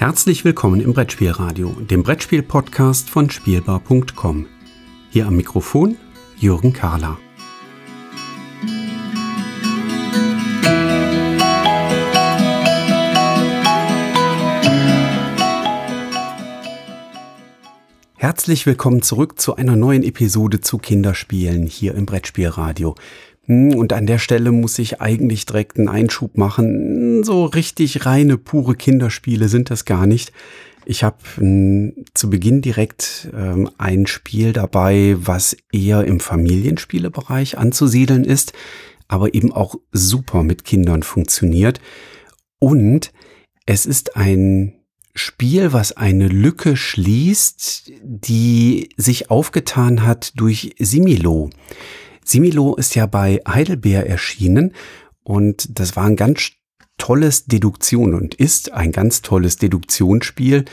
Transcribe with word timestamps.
Herzlich 0.00 0.46
willkommen 0.46 0.80
im 0.80 0.94
Brettspielradio, 0.94 1.76
dem 1.78 2.02
Brettspiel-Podcast 2.02 3.10
von 3.10 3.28
Spielbar.com. 3.28 4.46
Hier 5.10 5.26
am 5.26 5.36
Mikrofon 5.36 5.98
Jürgen 6.38 6.72
Kahler. 6.72 7.18
Herzlich 18.16 18.64
willkommen 18.64 19.02
zurück 19.02 19.38
zu 19.38 19.56
einer 19.56 19.76
neuen 19.76 20.02
Episode 20.02 20.62
zu 20.62 20.78
Kinderspielen 20.78 21.66
hier 21.66 21.94
im 21.94 22.06
Brettspielradio. 22.06 22.94
Hm, 23.50 23.74
und 23.74 23.92
an 23.92 24.06
der 24.06 24.18
Stelle 24.18 24.52
muss 24.52 24.78
ich 24.78 25.00
eigentlich 25.00 25.44
direkt 25.44 25.76
einen 25.76 25.88
Einschub 25.88 26.38
machen. 26.38 27.24
So 27.24 27.46
richtig 27.46 28.06
reine, 28.06 28.38
pure 28.38 28.76
Kinderspiele 28.76 29.48
sind 29.48 29.70
das 29.70 29.84
gar 29.84 30.06
nicht. 30.06 30.32
Ich 30.84 31.02
habe 31.02 31.16
hm, 31.34 32.04
zu 32.14 32.30
Beginn 32.30 32.62
direkt 32.62 33.28
ähm, 33.36 33.68
ein 33.76 34.06
Spiel 34.06 34.52
dabei, 34.52 35.16
was 35.18 35.56
eher 35.72 36.04
im 36.04 36.20
Familienspielebereich 36.20 37.58
anzusiedeln 37.58 38.24
ist, 38.24 38.52
aber 39.08 39.34
eben 39.34 39.50
auch 39.52 39.74
super 39.90 40.44
mit 40.44 40.64
Kindern 40.64 41.02
funktioniert. 41.02 41.80
Und 42.60 43.10
es 43.66 43.84
ist 43.84 44.16
ein 44.16 44.74
Spiel, 45.16 45.72
was 45.72 45.96
eine 45.96 46.28
Lücke 46.28 46.76
schließt, 46.76 47.90
die 48.04 48.90
sich 48.96 49.28
aufgetan 49.28 50.06
hat 50.06 50.34
durch 50.36 50.76
Similo. 50.78 51.50
Similo 52.24 52.74
ist 52.76 52.94
ja 52.94 53.06
bei 53.06 53.40
Heidelbeer 53.46 54.06
erschienen 54.06 54.72
und 55.22 55.78
das 55.78 55.96
war 55.96 56.04
ein 56.04 56.16
ganz 56.16 56.52
tolles 56.98 57.46
Deduktion 57.46 58.14
und 58.14 58.34
ist 58.34 58.72
ein 58.72 58.92
ganz 58.92 59.22
tolles 59.22 59.56
Deduktionsspiel, 59.56 60.64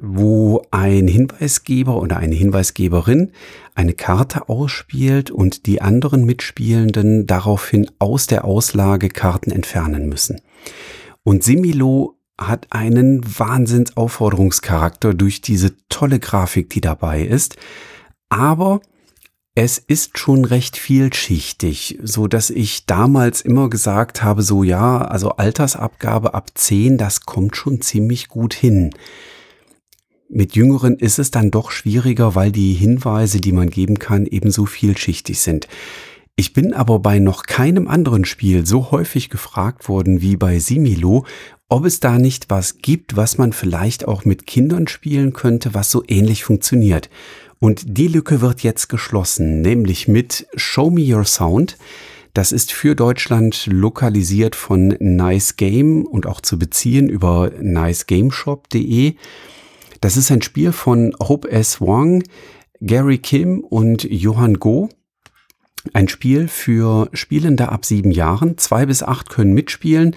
wo 0.00 0.62
ein 0.70 1.06
Hinweisgeber 1.06 2.00
oder 2.00 2.16
eine 2.18 2.34
Hinweisgeberin 2.34 3.32
eine 3.74 3.94
Karte 3.94 4.48
ausspielt 4.48 5.30
und 5.30 5.66
die 5.66 5.82
anderen 5.82 6.24
Mitspielenden 6.24 7.26
daraufhin 7.26 7.90
aus 7.98 8.26
der 8.26 8.44
Auslage 8.44 9.08
Karten 9.08 9.50
entfernen 9.50 10.08
müssen. 10.08 10.40
Und 11.24 11.42
Similo 11.44 12.18
hat 12.38 12.66
einen 12.70 13.22
Wahnsinnsaufforderungscharakter 13.38 15.14
durch 15.14 15.42
diese 15.42 15.72
tolle 15.88 16.18
Grafik, 16.18 16.70
die 16.70 16.80
dabei 16.80 17.22
ist. 17.22 17.56
Aber 18.28 18.80
es 19.54 19.76
ist 19.76 20.18
schon 20.18 20.46
recht 20.46 20.78
vielschichtig, 20.78 21.98
so 22.02 22.26
dass 22.26 22.48
ich 22.48 22.86
damals 22.86 23.42
immer 23.42 23.68
gesagt 23.68 24.22
habe, 24.22 24.42
so 24.42 24.62
ja, 24.62 25.02
also 25.02 25.32
Altersabgabe 25.32 26.32
ab 26.32 26.50
10, 26.54 26.96
das 26.96 27.22
kommt 27.22 27.54
schon 27.54 27.82
ziemlich 27.82 28.28
gut 28.28 28.54
hin. 28.54 28.94
Mit 30.30 30.54
Jüngeren 30.56 30.96
ist 30.96 31.18
es 31.18 31.30
dann 31.30 31.50
doch 31.50 31.70
schwieriger, 31.70 32.34
weil 32.34 32.50
die 32.50 32.72
Hinweise, 32.72 33.42
die 33.42 33.52
man 33.52 33.68
geben 33.68 33.98
kann, 33.98 34.24
ebenso 34.24 34.64
vielschichtig 34.64 35.38
sind. 35.40 35.68
Ich 36.34 36.54
bin 36.54 36.72
aber 36.72 37.00
bei 37.00 37.18
noch 37.18 37.42
keinem 37.42 37.88
anderen 37.88 38.24
Spiel 38.24 38.64
so 38.64 38.90
häufig 38.90 39.28
gefragt 39.28 39.86
worden 39.86 40.22
wie 40.22 40.36
bei 40.36 40.60
Similo, 40.60 41.26
ob 41.68 41.84
es 41.84 42.00
da 42.00 42.18
nicht 42.18 42.48
was 42.48 42.78
gibt, 42.78 43.16
was 43.16 43.36
man 43.36 43.52
vielleicht 43.52 44.08
auch 44.08 44.24
mit 44.24 44.46
Kindern 44.46 44.88
spielen 44.88 45.34
könnte, 45.34 45.74
was 45.74 45.90
so 45.90 46.02
ähnlich 46.08 46.42
funktioniert. 46.42 47.10
Und 47.62 47.96
die 47.96 48.08
Lücke 48.08 48.40
wird 48.40 48.64
jetzt 48.64 48.88
geschlossen, 48.88 49.60
nämlich 49.60 50.08
mit 50.08 50.48
Show 50.56 50.90
Me 50.90 51.14
Your 51.14 51.24
Sound. 51.24 51.78
Das 52.34 52.50
ist 52.50 52.72
für 52.72 52.96
Deutschland 52.96 53.66
lokalisiert 53.66 54.56
von 54.56 54.96
Nice 54.98 55.54
Game 55.54 56.04
und 56.04 56.26
auch 56.26 56.40
zu 56.40 56.58
beziehen 56.58 57.08
über 57.08 57.52
nicegameshop.de. 57.60 59.14
Das 60.00 60.16
ist 60.16 60.32
ein 60.32 60.42
Spiel 60.42 60.72
von 60.72 61.14
Hope 61.20 61.52
S. 61.52 61.80
Wang, 61.80 62.24
Gary 62.80 63.18
Kim 63.18 63.60
und 63.60 64.02
Johann 64.10 64.58
Go. 64.58 64.88
Ein 65.92 66.08
Spiel 66.08 66.48
für 66.48 67.10
Spielende 67.12 67.68
ab 67.68 67.84
sieben 67.84 68.10
Jahren. 68.10 68.58
Zwei 68.58 68.86
bis 68.86 69.04
acht 69.04 69.30
können 69.30 69.54
mitspielen. 69.54 70.16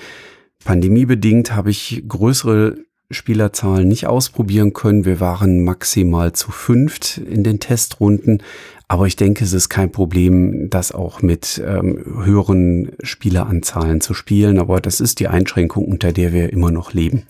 Pandemiebedingt 0.64 1.54
habe 1.54 1.70
ich 1.70 2.06
größere 2.08 2.85
Spielerzahlen 3.12 3.88
nicht 3.88 4.08
ausprobieren 4.08 4.74
können. 4.74 5.06
Wir 5.06 5.20
waren 5.20 5.64
maximal 5.64 6.34
zu 6.34 6.52
fünft 6.52 7.18
in 7.18 7.44
den 7.44 7.60
Testrunden. 7.60 8.42
Aber 8.88 9.08
ich 9.08 9.16
denke, 9.16 9.44
es 9.44 9.54
ist 9.54 9.70
kein 9.70 9.92
Problem, 9.92 10.70
das 10.70 10.92
auch 10.92 11.22
mit 11.22 11.62
ähm, 11.66 12.24
höheren 12.24 12.92
Spieleranzahlen 13.02 14.02
zu 14.02 14.14
spielen. 14.14 14.60
Aber 14.60 14.82
das 14.82 15.00
ist 15.00 15.20
die 15.20 15.28
Einschränkung, 15.28 15.86
unter 15.86 16.12
der 16.12 16.34
wir 16.34 16.52
immer 16.52 16.72
noch 16.72 16.94
leben. 16.94 17.24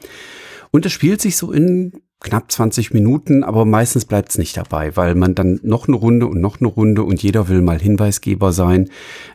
Und 0.71 0.85
es 0.85 0.91
spielt 0.91 1.21
sich 1.21 1.37
so 1.37 1.51
in 1.51 1.93
knapp 2.19 2.51
20 2.51 2.93
Minuten, 2.93 3.43
aber 3.43 3.65
meistens 3.65 4.05
bleibt 4.05 4.29
es 4.31 4.37
nicht 4.37 4.57
dabei, 4.57 4.95
weil 4.97 5.15
man 5.15 5.35
dann 5.35 5.59
noch 5.63 5.87
eine 5.87 5.95
Runde 5.95 6.27
und 6.27 6.41
noch 6.41 6.59
eine 6.59 6.67
Runde 6.67 7.03
und 7.03 7.21
jeder 7.21 7.47
will 7.49 7.61
mal 7.61 7.79
Hinweisgeber 7.79 8.51
sein. 8.51 8.89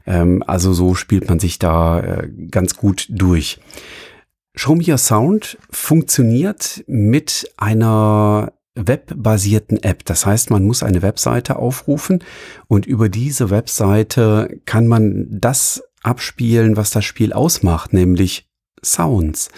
Ähm, 0.06 0.42
also 0.46 0.72
so 0.72 0.94
spielt 0.94 1.28
man 1.28 1.38
sich 1.38 1.58
da 1.58 2.00
äh, 2.00 2.28
ganz 2.50 2.76
gut 2.76 3.06
durch. 3.08 3.60
Show 4.54 4.74
Me 4.74 4.84
Your 4.86 4.98
Sound 4.98 5.58
funktioniert 5.70 6.84
mit 6.86 7.52
einer 7.56 8.52
webbasierten 8.74 9.82
App. 9.82 10.04
Das 10.04 10.26
heißt, 10.26 10.50
man 10.50 10.64
muss 10.64 10.82
eine 10.82 11.02
Webseite 11.02 11.56
aufrufen 11.56 12.24
und 12.66 12.86
über 12.86 13.08
diese 13.08 13.50
Webseite 13.50 14.60
kann 14.64 14.86
man 14.86 15.26
das 15.30 15.82
abspielen, 16.02 16.76
was 16.76 16.90
das 16.90 17.04
Spiel 17.04 17.32
ausmacht, 17.32 17.92
nämlich 17.92 18.48
Sounds. 18.82 19.50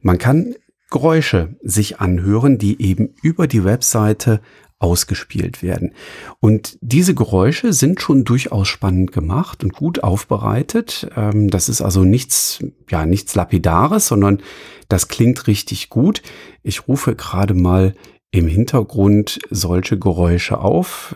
Man 0.00 0.18
kann 0.18 0.54
Geräusche 0.90 1.54
sich 1.62 2.00
anhören, 2.00 2.58
die 2.58 2.82
eben 2.82 3.14
über 3.22 3.46
die 3.46 3.62
Webseite 3.64 4.40
ausgespielt 4.80 5.62
werden. 5.62 5.92
Und 6.40 6.78
diese 6.80 7.14
Geräusche 7.14 7.72
sind 7.72 8.00
schon 8.00 8.24
durchaus 8.24 8.66
spannend 8.66 9.12
gemacht 9.12 9.62
und 9.62 9.74
gut 9.74 10.02
aufbereitet. 10.02 11.08
Ähm, 11.14 11.50
das 11.50 11.68
ist 11.68 11.82
also 11.82 12.02
nichts, 12.02 12.64
ja, 12.88 13.06
nichts 13.06 13.34
Lapidares, 13.34 14.08
sondern 14.08 14.42
das 14.88 15.08
klingt 15.08 15.46
richtig 15.46 15.90
gut. 15.90 16.22
Ich 16.62 16.88
rufe 16.88 17.14
gerade 17.14 17.54
mal 17.54 17.94
im 18.32 18.48
Hintergrund 18.48 19.38
solche 19.50 19.98
Geräusche 19.98 20.58
auf. 20.58 21.14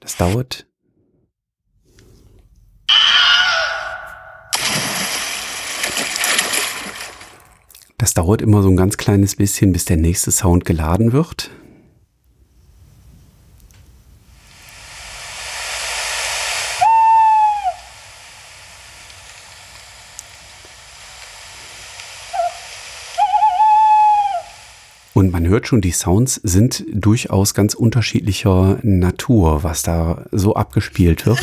Das 0.00 0.16
dauert 0.16 0.66
Das 7.98 8.14
dauert 8.14 8.40
immer 8.40 8.62
so 8.62 8.70
ein 8.70 8.78
ganz 8.78 8.96
kleines 8.96 9.36
bisschen, 9.36 9.74
bis 9.74 9.84
der 9.84 9.98
nächste 9.98 10.30
Sound 10.30 10.64
geladen 10.64 11.12
wird. 11.12 11.50
Und 25.12 25.29
man 25.40 25.48
hört 25.48 25.66
schon, 25.66 25.80
die 25.80 25.90
Sounds 25.90 26.34
sind 26.34 26.84
durchaus 26.92 27.54
ganz 27.54 27.72
unterschiedlicher 27.72 28.78
Natur, 28.82 29.62
was 29.62 29.82
da 29.82 30.26
so 30.32 30.54
abgespielt 30.54 31.24
wird. 31.24 31.40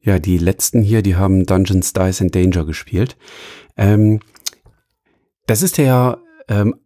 Ja, 0.00 0.18
die 0.18 0.38
letzten 0.38 0.82
hier, 0.82 1.02
die 1.02 1.14
haben 1.14 1.46
Dungeons, 1.46 1.92
Dice 1.92 2.22
and 2.22 2.34
Danger 2.34 2.64
gespielt. 2.64 3.16
Ähm, 3.76 4.20
das 5.46 5.62
ist 5.62 5.78
der 5.78 6.18
ähm, 6.48 6.76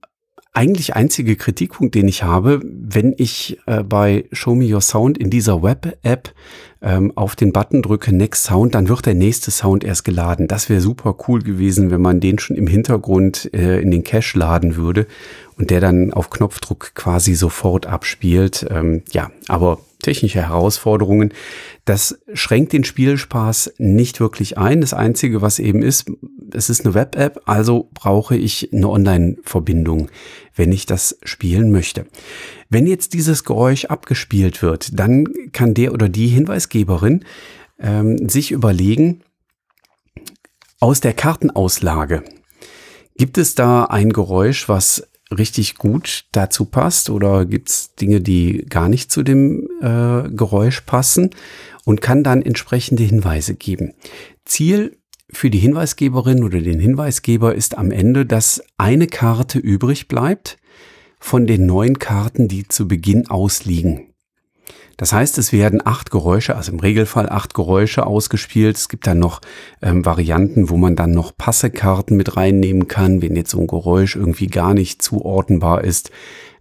eigentlich 0.53 0.97
einzige 0.97 1.37
Kritikpunkt, 1.37 1.95
den 1.95 2.09
ich 2.09 2.25
habe, 2.25 2.61
wenn 2.65 3.15
ich 3.17 3.59
äh, 3.67 3.85
bei 3.85 4.25
Show 4.33 4.55
Me 4.55 4.73
Your 4.73 4.81
Sound 4.81 5.17
in 5.17 5.31
dieser 5.31 5.63
Web-App 5.63 6.35
ähm, 6.83 7.13
auf 7.15 7.37
den 7.37 7.53
Button 7.53 7.83
drücke 7.83 8.15
Next 8.15 8.45
Sound, 8.45 8.75
dann 8.75 8.89
wird 8.89 9.07
der 9.07 9.15
nächste 9.15 9.53
Sound 9.53 9.85
erst 9.85 10.05
geladen. 10.05 10.49
Das 10.49 10.69
wäre 10.69 10.81
super 10.81 11.17
cool 11.29 11.43
gewesen, 11.43 11.91
wenn 11.91 12.01
man 12.01 12.21
den 12.21 12.39
schon 12.39 12.57
im 12.57 12.67
Hintergrund 12.67 13.51
äh, 13.55 13.81
in 13.81 13.93
den 13.93 14.03
Cache 14.03 14.39
laden 14.39 14.75
würde 14.75 15.07
und 15.57 15.71
der 15.71 15.81
dann 15.81 16.13
auf 16.13 16.31
Knopfdruck 16.31 16.95
quasi 16.95 17.35
sofort 17.35 17.87
abspielt. 17.87 18.67
Ähm, 18.71 19.03
ja, 19.13 19.31
aber 19.47 19.79
technische 20.01 20.41
Herausforderungen. 20.49 21.33
Das 21.85 22.19
schränkt 22.33 22.73
den 22.73 22.85
Spielspaß 22.85 23.75
nicht 23.79 24.21
wirklich 24.21 24.59
ein. 24.59 24.81
Das 24.81 24.95
Einzige, 24.95 25.43
was 25.43 25.59
eben 25.59 25.83
ist, 25.83 26.11
es 26.53 26.71
ist 26.71 26.85
eine 26.85 26.95
Web-App, 26.95 27.43
also 27.47 27.89
brauche 27.95 28.37
ich 28.37 28.73
eine 28.73 28.89
Online-Verbindung, 28.89 30.09
wenn 30.55 30.73
ich 30.73 30.87
das 30.87 31.19
spielen 31.23 31.71
möchte. 31.71 32.07
Wenn 32.69 32.87
jetzt 32.87 33.15
dieses 33.15 33.45
Geräusch 33.45 33.87
abgespielt 33.87 34.63
wird, 34.63 34.99
dann 34.99 35.27
kann 35.53 35.75
der 35.75 35.93
oder 35.93 36.09
die 36.09 36.29
Hinweisgeberin 36.29 37.25
ähm, 37.79 38.29
sich 38.29 38.51
überlegen, 38.51 39.23
aus 40.81 41.01
der 41.01 41.13
Kartenauslage, 41.13 42.25
gibt 43.17 43.37
es 43.37 43.55
da 43.55 43.85
ein 43.85 44.13
Geräusch, 44.13 44.69
was 44.69 45.10
richtig 45.37 45.77
gut 45.77 46.25
dazu 46.33 46.65
passt 46.65 47.11
oder 47.11 47.47
gibt 47.47 47.69
es 47.69 47.95
Dinge, 47.95 48.21
die 48.21 48.67
gar 48.69 48.89
nicht 48.89 49.13
zu 49.13 49.23
dem 49.23 49.69
äh, 49.81 50.29
Geräusch 50.31 50.81
passen 50.83 51.31
und 51.85 52.01
kann 52.01 52.25
dann 52.25 52.43
entsprechende 52.43 53.03
Hinweise 53.03 53.55
geben. 53.55 53.95
Ziel 54.45 54.97
für 55.33 55.51
die 55.51 55.59
Hinweisgeberin 55.59 56.43
oder 56.43 56.61
den 56.61 56.81
Hinweisgeber 56.81 57.55
ist 57.55 57.79
am 57.79 57.93
Ende, 57.93 58.27
dass 58.27 58.63
eine 58.79 59.07
Karte 59.07 59.59
übrig 59.59 60.09
bleibt 60.09 60.59
von 61.21 61.47
den 61.47 61.67
neun 61.67 61.99
Karten, 61.99 62.49
die 62.49 62.67
zu 62.67 62.89
Beginn 62.89 63.29
ausliegen. 63.29 64.10
Das 64.97 65.13
heißt, 65.13 65.39
es 65.39 65.53
werden 65.53 65.81
acht 65.85 66.11
Geräusche, 66.11 66.57
also 66.57 66.73
im 66.73 66.81
Regelfall 66.81 67.29
acht 67.29 67.55
Geräusche 67.55 68.07
ausgespielt. 68.07 68.77
Es 68.77 68.89
gibt 68.89 69.07
dann 69.07 69.19
noch 69.19 69.41
ähm, 69.81 70.05
Varianten, 70.05 70.69
wo 70.69 70.77
man 70.77 70.97
dann 70.97 71.13
noch 71.13 71.37
Passekarten 71.37 72.17
mit 72.17 72.37
reinnehmen 72.37 72.87
kann, 72.89 73.23
wenn 73.23 73.37
jetzt 73.37 73.51
so 73.51 73.61
ein 73.61 73.67
Geräusch 73.67 74.17
irgendwie 74.17 74.49
gar 74.49 74.75
nicht 74.75 75.03
zuordnenbar 75.03 75.85
ist. 75.85 76.11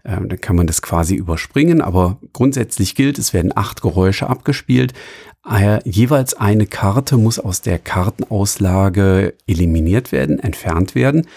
Ähm, 0.05 0.29
dann 0.29 0.39
kann 0.39 0.55
man 0.55 0.67
das 0.67 0.81
quasi 0.81 1.15
überspringen, 1.15 1.81
aber 1.81 2.17
grundsätzlich 2.31 2.95
gilt, 2.95 3.19
es 3.19 3.33
werden 3.33 3.51
acht 3.55 3.81
Geräusche 3.81 4.29
abgespielt. 4.29 4.93
Äh, 5.49 5.79
jeweils 5.83 6.33
eine 6.33 6.65
Karte 6.65 7.17
muss 7.17 7.39
aus 7.39 7.61
der 7.61 7.79
Kartenauslage 7.79 9.33
eliminiert 9.47 10.11
werden, 10.11 10.39
entfernt 10.39 10.95
werden. 10.95 11.27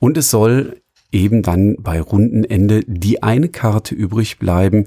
Und 0.00 0.16
es 0.16 0.30
soll 0.30 0.80
eben 1.12 1.42
dann 1.42 1.76
bei 1.78 2.00
Rundenende 2.00 2.82
die 2.86 3.22
eine 3.22 3.48
Karte 3.48 3.94
übrig 3.94 4.38
bleiben, 4.38 4.84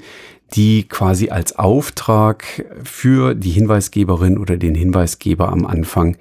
die 0.54 0.88
quasi 0.88 1.30
als 1.30 1.58
Auftrag 1.58 2.66
für 2.84 3.36
die 3.36 3.52
Hinweisgeberin 3.52 4.38
oder 4.38 4.58
den 4.58 4.76
Hinweisgeber 4.76 5.50
am 5.50 5.66
Anfang 5.66 6.18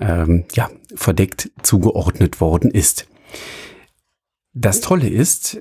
ähm, 0.00 0.44
ja, 0.52 0.70
verdeckt 0.94 1.50
zugeordnet 1.62 2.40
worden 2.40 2.70
ist. 2.70 3.06
Das 4.52 4.80
Tolle 4.80 5.08
ist, 5.08 5.60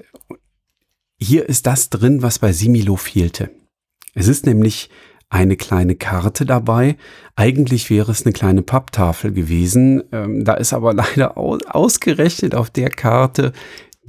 hier 1.17 1.47
ist 1.49 1.67
das 1.67 1.89
drin, 1.89 2.21
was 2.21 2.39
bei 2.39 2.53
Similo 2.53 2.95
fehlte. 2.95 3.51
Es 4.13 4.27
ist 4.27 4.45
nämlich 4.45 4.89
eine 5.29 5.57
kleine 5.57 5.95
Karte 5.95 6.45
dabei. 6.45 6.97
Eigentlich 7.35 7.89
wäre 7.89 8.11
es 8.11 8.25
eine 8.25 8.33
kleine 8.33 8.61
Papptafel 8.61 9.33
gewesen. 9.33 10.03
Ähm, 10.11 10.45
da 10.45 10.53
ist 10.53 10.73
aber 10.73 10.93
leider 10.93 11.37
ausgerechnet 11.37 12.55
auf 12.55 12.69
der 12.69 12.89
Karte 12.89 13.51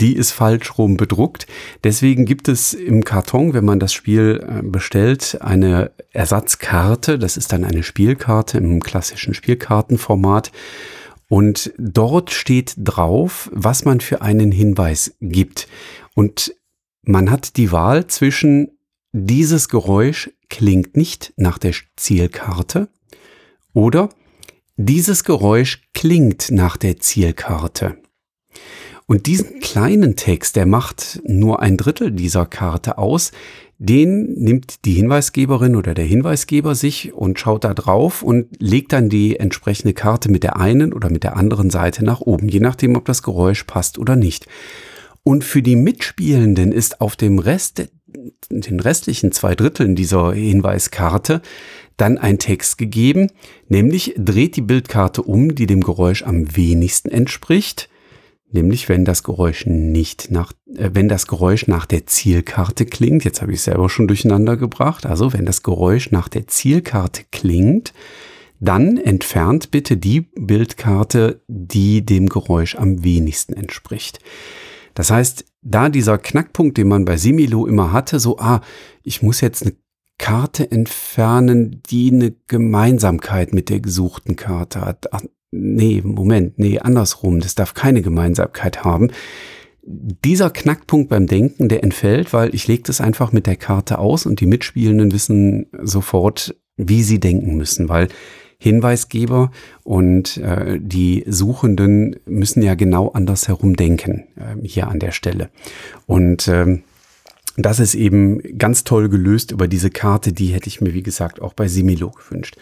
die 0.00 0.14
ist 0.14 0.32
falsch 0.32 0.78
rum 0.78 0.96
bedruckt. 0.96 1.46
Deswegen 1.84 2.24
gibt 2.24 2.48
es 2.48 2.74
im 2.74 3.04
Karton, 3.04 3.54
wenn 3.54 3.64
man 3.64 3.80
das 3.80 3.92
Spiel 3.92 4.44
äh, 4.46 4.62
bestellt, 4.62 5.38
eine 5.40 5.92
Ersatzkarte. 6.12 7.18
Das 7.18 7.36
ist 7.36 7.52
dann 7.52 7.64
eine 7.64 7.82
Spielkarte 7.82 8.58
im 8.58 8.82
klassischen 8.82 9.34
Spielkartenformat. 9.34 10.52
Und 11.28 11.72
dort 11.78 12.30
steht 12.30 12.74
drauf, 12.78 13.50
was 13.52 13.84
man 13.84 14.00
für 14.00 14.22
einen 14.22 14.52
Hinweis 14.52 15.16
gibt. 15.20 15.66
Und 16.14 16.54
man 17.02 17.30
hat 17.30 17.56
die 17.56 17.72
Wahl 17.72 18.06
zwischen 18.06 18.78
dieses 19.12 19.68
Geräusch 19.68 20.30
klingt 20.48 20.96
nicht 20.96 21.32
nach 21.36 21.58
der 21.58 21.72
Zielkarte 21.96 22.88
oder 23.72 24.10
dieses 24.76 25.24
Geräusch 25.24 25.88
klingt 25.94 26.50
nach 26.50 26.76
der 26.76 26.98
Zielkarte. 26.98 27.96
Und 29.08 29.26
diesen 29.26 29.60
kleinen 29.60 30.16
Text, 30.16 30.56
der 30.56 30.66
macht 30.66 31.20
nur 31.24 31.62
ein 31.62 31.76
Drittel 31.76 32.10
dieser 32.10 32.44
Karte 32.44 32.98
aus, 32.98 33.30
den 33.78 34.32
nimmt 34.34 34.84
die 34.84 34.94
Hinweisgeberin 34.94 35.76
oder 35.76 35.94
der 35.94 36.04
Hinweisgeber 36.04 36.74
sich 36.74 37.12
und 37.12 37.38
schaut 37.38 37.62
da 37.62 37.72
drauf 37.72 38.22
und 38.22 38.48
legt 38.58 38.92
dann 38.92 39.08
die 39.08 39.38
entsprechende 39.38 39.94
Karte 39.94 40.28
mit 40.30 40.42
der 40.42 40.56
einen 40.56 40.92
oder 40.92 41.08
mit 41.08 41.22
der 41.22 41.36
anderen 41.36 41.70
Seite 41.70 42.04
nach 42.04 42.20
oben, 42.20 42.48
je 42.48 42.58
nachdem, 42.58 42.96
ob 42.96 43.04
das 43.04 43.22
Geräusch 43.22 43.64
passt 43.64 43.98
oder 43.98 44.16
nicht. 44.16 44.46
Und 45.22 45.44
für 45.44 45.62
die 45.62 45.76
Mitspielenden 45.76 46.72
ist 46.72 47.00
auf 47.00 47.14
dem 47.14 47.38
Rest, 47.38 47.88
den 48.50 48.80
restlichen 48.80 49.30
zwei 49.30 49.54
Dritteln 49.54 49.94
dieser 49.94 50.32
Hinweiskarte 50.32 51.42
dann 51.96 52.18
ein 52.18 52.38
Text 52.38 52.76
gegeben, 52.76 53.30
nämlich 53.68 54.14
dreht 54.16 54.56
die 54.56 54.62
Bildkarte 54.62 55.22
um, 55.22 55.54
die 55.54 55.66
dem 55.66 55.82
Geräusch 55.82 56.24
am 56.24 56.56
wenigsten 56.56 57.10
entspricht 57.10 57.88
Nämlich, 58.56 58.88
wenn 58.88 59.04
das 59.04 59.22
Geräusch 59.22 59.66
nicht 59.66 60.30
nach, 60.30 60.52
äh, 60.74 60.90
wenn 60.94 61.08
das 61.08 61.26
Geräusch 61.26 61.66
nach 61.66 61.84
der 61.84 62.06
Zielkarte 62.06 62.86
klingt, 62.86 63.22
jetzt 63.24 63.42
habe 63.42 63.52
ich 63.52 63.58
es 63.58 63.64
selber 63.64 63.90
schon 63.90 64.08
durcheinander 64.08 64.56
gebracht, 64.56 65.04
also 65.04 65.34
wenn 65.34 65.44
das 65.44 65.62
Geräusch 65.62 66.10
nach 66.10 66.28
der 66.28 66.46
Zielkarte 66.46 67.24
klingt, 67.30 67.92
dann 68.58 68.96
entfernt 68.96 69.70
bitte 69.70 69.98
die 69.98 70.22
Bildkarte, 70.22 71.42
die 71.48 72.06
dem 72.06 72.30
Geräusch 72.30 72.76
am 72.76 73.04
wenigsten 73.04 73.52
entspricht. 73.52 74.20
Das 74.94 75.10
heißt, 75.10 75.44
da 75.60 75.90
dieser 75.90 76.16
Knackpunkt, 76.16 76.78
den 76.78 76.88
man 76.88 77.04
bei 77.04 77.18
Similo 77.18 77.66
immer 77.66 77.92
hatte, 77.92 78.18
so, 78.18 78.38
ah, 78.38 78.62
ich 79.02 79.20
muss 79.20 79.42
jetzt 79.42 79.64
eine 79.64 79.74
Karte 80.16 80.70
entfernen, 80.70 81.82
die 81.90 82.10
eine 82.10 82.34
Gemeinsamkeit 82.48 83.52
mit 83.52 83.68
der 83.68 83.80
gesuchten 83.80 84.34
Karte 84.34 84.80
hat. 84.80 85.12
Nee, 85.58 86.02
Moment, 86.04 86.58
nee, 86.58 86.78
andersrum, 86.78 87.40
das 87.40 87.54
darf 87.54 87.74
keine 87.74 88.02
Gemeinsamkeit 88.02 88.84
haben. 88.84 89.10
Dieser 89.82 90.50
Knackpunkt 90.50 91.08
beim 91.08 91.26
Denken, 91.26 91.68
der 91.68 91.82
entfällt, 91.84 92.32
weil 92.32 92.54
ich 92.54 92.66
lege 92.66 92.82
das 92.84 93.00
einfach 93.00 93.32
mit 93.32 93.46
der 93.46 93.56
Karte 93.56 93.98
aus 93.98 94.26
und 94.26 94.40
die 94.40 94.46
Mitspielenden 94.46 95.12
wissen 95.12 95.66
sofort, 95.82 96.56
wie 96.76 97.02
sie 97.02 97.20
denken 97.20 97.56
müssen, 97.56 97.88
weil 97.88 98.08
Hinweisgeber 98.58 99.50
und 99.84 100.38
äh, 100.38 100.78
die 100.80 101.24
Suchenden 101.26 102.16
müssen 102.24 102.62
ja 102.62 102.74
genau 102.74 103.10
anders 103.10 103.48
herum 103.48 103.76
denken 103.76 104.24
äh, 104.36 104.66
hier 104.66 104.88
an 104.88 104.98
der 104.98 105.12
Stelle. 105.12 105.50
Und 106.06 106.48
ähm, 106.48 106.82
das 107.56 107.80
ist 107.80 107.94
eben 107.94 108.40
ganz 108.58 108.84
toll 108.84 109.08
gelöst 109.08 109.50
über 109.50 109.68
diese 109.68 109.90
Karte, 109.90 110.32
die 110.32 110.48
hätte 110.48 110.68
ich 110.68 110.80
mir, 110.80 110.94
wie 110.94 111.02
gesagt, 111.02 111.40
auch 111.40 111.52
bei 111.52 111.68
Similo 111.68 112.10
gewünscht. 112.10 112.56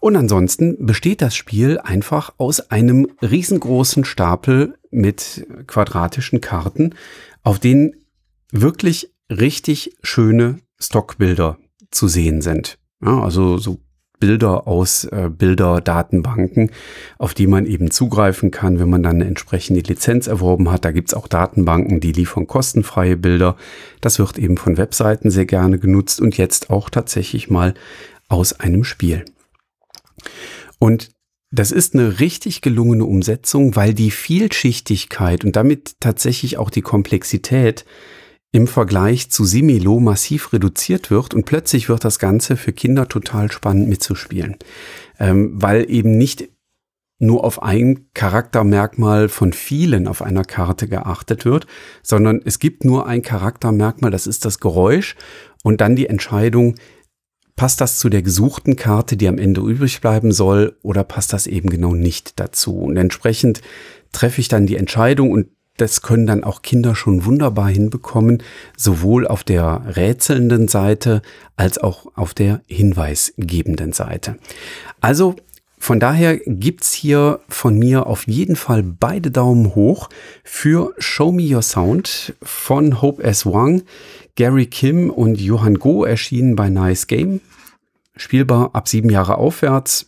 Und 0.00 0.16
ansonsten 0.16 0.86
besteht 0.86 1.22
das 1.22 1.34
Spiel 1.34 1.78
einfach 1.78 2.34
aus 2.38 2.70
einem 2.70 3.08
riesengroßen 3.22 4.04
Stapel 4.04 4.74
mit 4.90 5.46
quadratischen 5.66 6.40
Karten, 6.40 6.94
auf 7.42 7.58
denen 7.58 7.94
wirklich 8.50 9.12
richtig 9.30 9.96
schöne 10.02 10.58
Stockbilder 10.80 11.58
zu 11.90 12.08
sehen 12.08 12.40
sind. 12.40 12.78
Ja, 13.02 13.20
also 13.22 13.58
so 13.58 13.78
Bilder 14.20 14.66
aus 14.66 15.04
äh, 15.04 15.30
Bilderdatenbanken, 15.30 16.70
auf 17.18 17.34
die 17.34 17.46
man 17.46 17.66
eben 17.66 17.90
zugreifen 17.90 18.50
kann, 18.50 18.80
wenn 18.80 18.90
man 18.90 19.02
dann 19.02 19.16
eine 19.16 19.26
entsprechende 19.26 19.80
Lizenz 19.80 20.26
erworben 20.26 20.70
hat. 20.70 20.84
Da 20.84 20.90
gibt's 20.90 21.14
auch 21.14 21.28
Datenbanken, 21.28 22.00
die 22.00 22.12
liefern 22.12 22.46
kostenfreie 22.46 23.16
Bilder. 23.16 23.56
Das 24.00 24.18
wird 24.18 24.38
eben 24.38 24.56
von 24.56 24.76
Webseiten 24.76 25.30
sehr 25.30 25.46
gerne 25.46 25.78
genutzt 25.78 26.20
und 26.20 26.36
jetzt 26.36 26.70
auch 26.70 26.90
tatsächlich 26.90 27.48
mal 27.48 27.74
aus 28.28 28.58
einem 28.58 28.84
Spiel. 28.84 29.24
Und 30.78 31.10
das 31.50 31.72
ist 31.72 31.94
eine 31.94 32.20
richtig 32.20 32.60
gelungene 32.60 33.04
Umsetzung, 33.04 33.74
weil 33.74 33.94
die 33.94 34.10
Vielschichtigkeit 34.10 35.44
und 35.44 35.56
damit 35.56 35.96
tatsächlich 36.00 36.58
auch 36.58 36.70
die 36.70 36.82
Komplexität 36.82 37.86
im 38.52 38.66
Vergleich 38.66 39.30
zu 39.30 39.44
Similo 39.44 40.00
massiv 40.00 40.52
reduziert 40.52 41.10
wird 41.10 41.34
und 41.34 41.44
plötzlich 41.44 41.88
wird 41.88 42.04
das 42.04 42.18
Ganze 42.18 42.56
für 42.56 42.72
Kinder 42.72 43.08
total 43.08 43.52
spannend 43.52 43.88
mitzuspielen, 43.88 44.56
ähm, 45.18 45.52
weil 45.54 45.90
eben 45.90 46.16
nicht 46.16 46.48
nur 47.18 47.44
auf 47.44 47.62
ein 47.62 48.06
Charaktermerkmal 48.14 49.28
von 49.28 49.52
vielen 49.52 50.06
auf 50.06 50.22
einer 50.22 50.44
Karte 50.44 50.86
geachtet 50.86 51.44
wird, 51.44 51.66
sondern 52.02 52.40
es 52.44 52.58
gibt 52.58 52.84
nur 52.84 53.06
ein 53.06 53.22
Charaktermerkmal, 53.22 54.10
das 54.10 54.26
ist 54.26 54.44
das 54.44 54.60
Geräusch 54.60 55.16
und 55.64 55.80
dann 55.80 55.96
die 55.96 56.06
Entscheidung, 56.06 56.76
passt 57.58 57.82
das 57.82 57.98
zu 57.98 58.08
der 58.08 58.22
gesuchten 58.22 58.76
Karte, 58.76 59.18
die 59.18 59.28
am 59.28 59.36
Ende 59.36 59.60
übrig 59.60 60.00
bleiben 60.00 60.32
soll, 60.32 60.76
oder 60.82 61.04
passt 61.04 61.34
das 61.34 61.46
eben 61.46 61.68
genau 61.68 61.92
nicht 61.92 62.40
dazu? 62.40 62.78
Und 62.78 62.96
entsprechend 62.96 63.60
treffe 64.12 64.40
ich 64.40 64.48
dann 64.48 64.66
die 64.66 64.76
Entscheidung 64.76 65.32
und 65.32 65.48
das 65.76 66.00
können 66.00 66.26
dann 66.26 66.44
auch 66.44 66.62
Kinder 66.62 66.94
schon 66.94 67.24
wunderbar 67.24 67.68
hinbekommen, 67.68 68.42
sowohl 68.76 69.26
auf 69.26 69.44
der 69.44 69.96
rätselnden 69.96 70.68
Seite 70.68 71.20
als 71.56 71.78
auch 71.78 72.06
auf 72.14 72.32
der 72.32 72.62
hinweisgebenden 72.66 73.92
Seite. 73.92 74.36
Also 75.00 75.36
von 75.78 76.00
daher 76.00 76.38
gibt's 76.38 76.92
hier 76.92 77.40
von 77.48 77.78
mir 77.78 78.06
auf 78.06 78.26
jeden 78.26 78.56
Fall 78.56 78.82
beide 78.82 79.30
Daumen 79.30 79.74
hoch 79.74 80.08
für 80.44 80.94
Show 80.98 81.32
Me 81.32 81.54
Your 81.54 81.62
Sound 81.62 82.34
von 82.42 83.00
Hope 83.00 83.22
S. 83.22 83.46
Wang, 83.46 83.82
Gary 84.34 84.66
Kim 84.66 85.10
und 85.10 85.40
Johann 85.40 85.78
Go 85.78 86.04
erschienen 86.04 86.56
bei 86.56 86.68
Nice 86.68 87.06
Game. 87.06 87.40
Spielbar 88.16 88.74
ab 88.74 88.88
sieben 88.88 89.10
Jahre 89.10 89.38
aufwärts. 89.38 90.06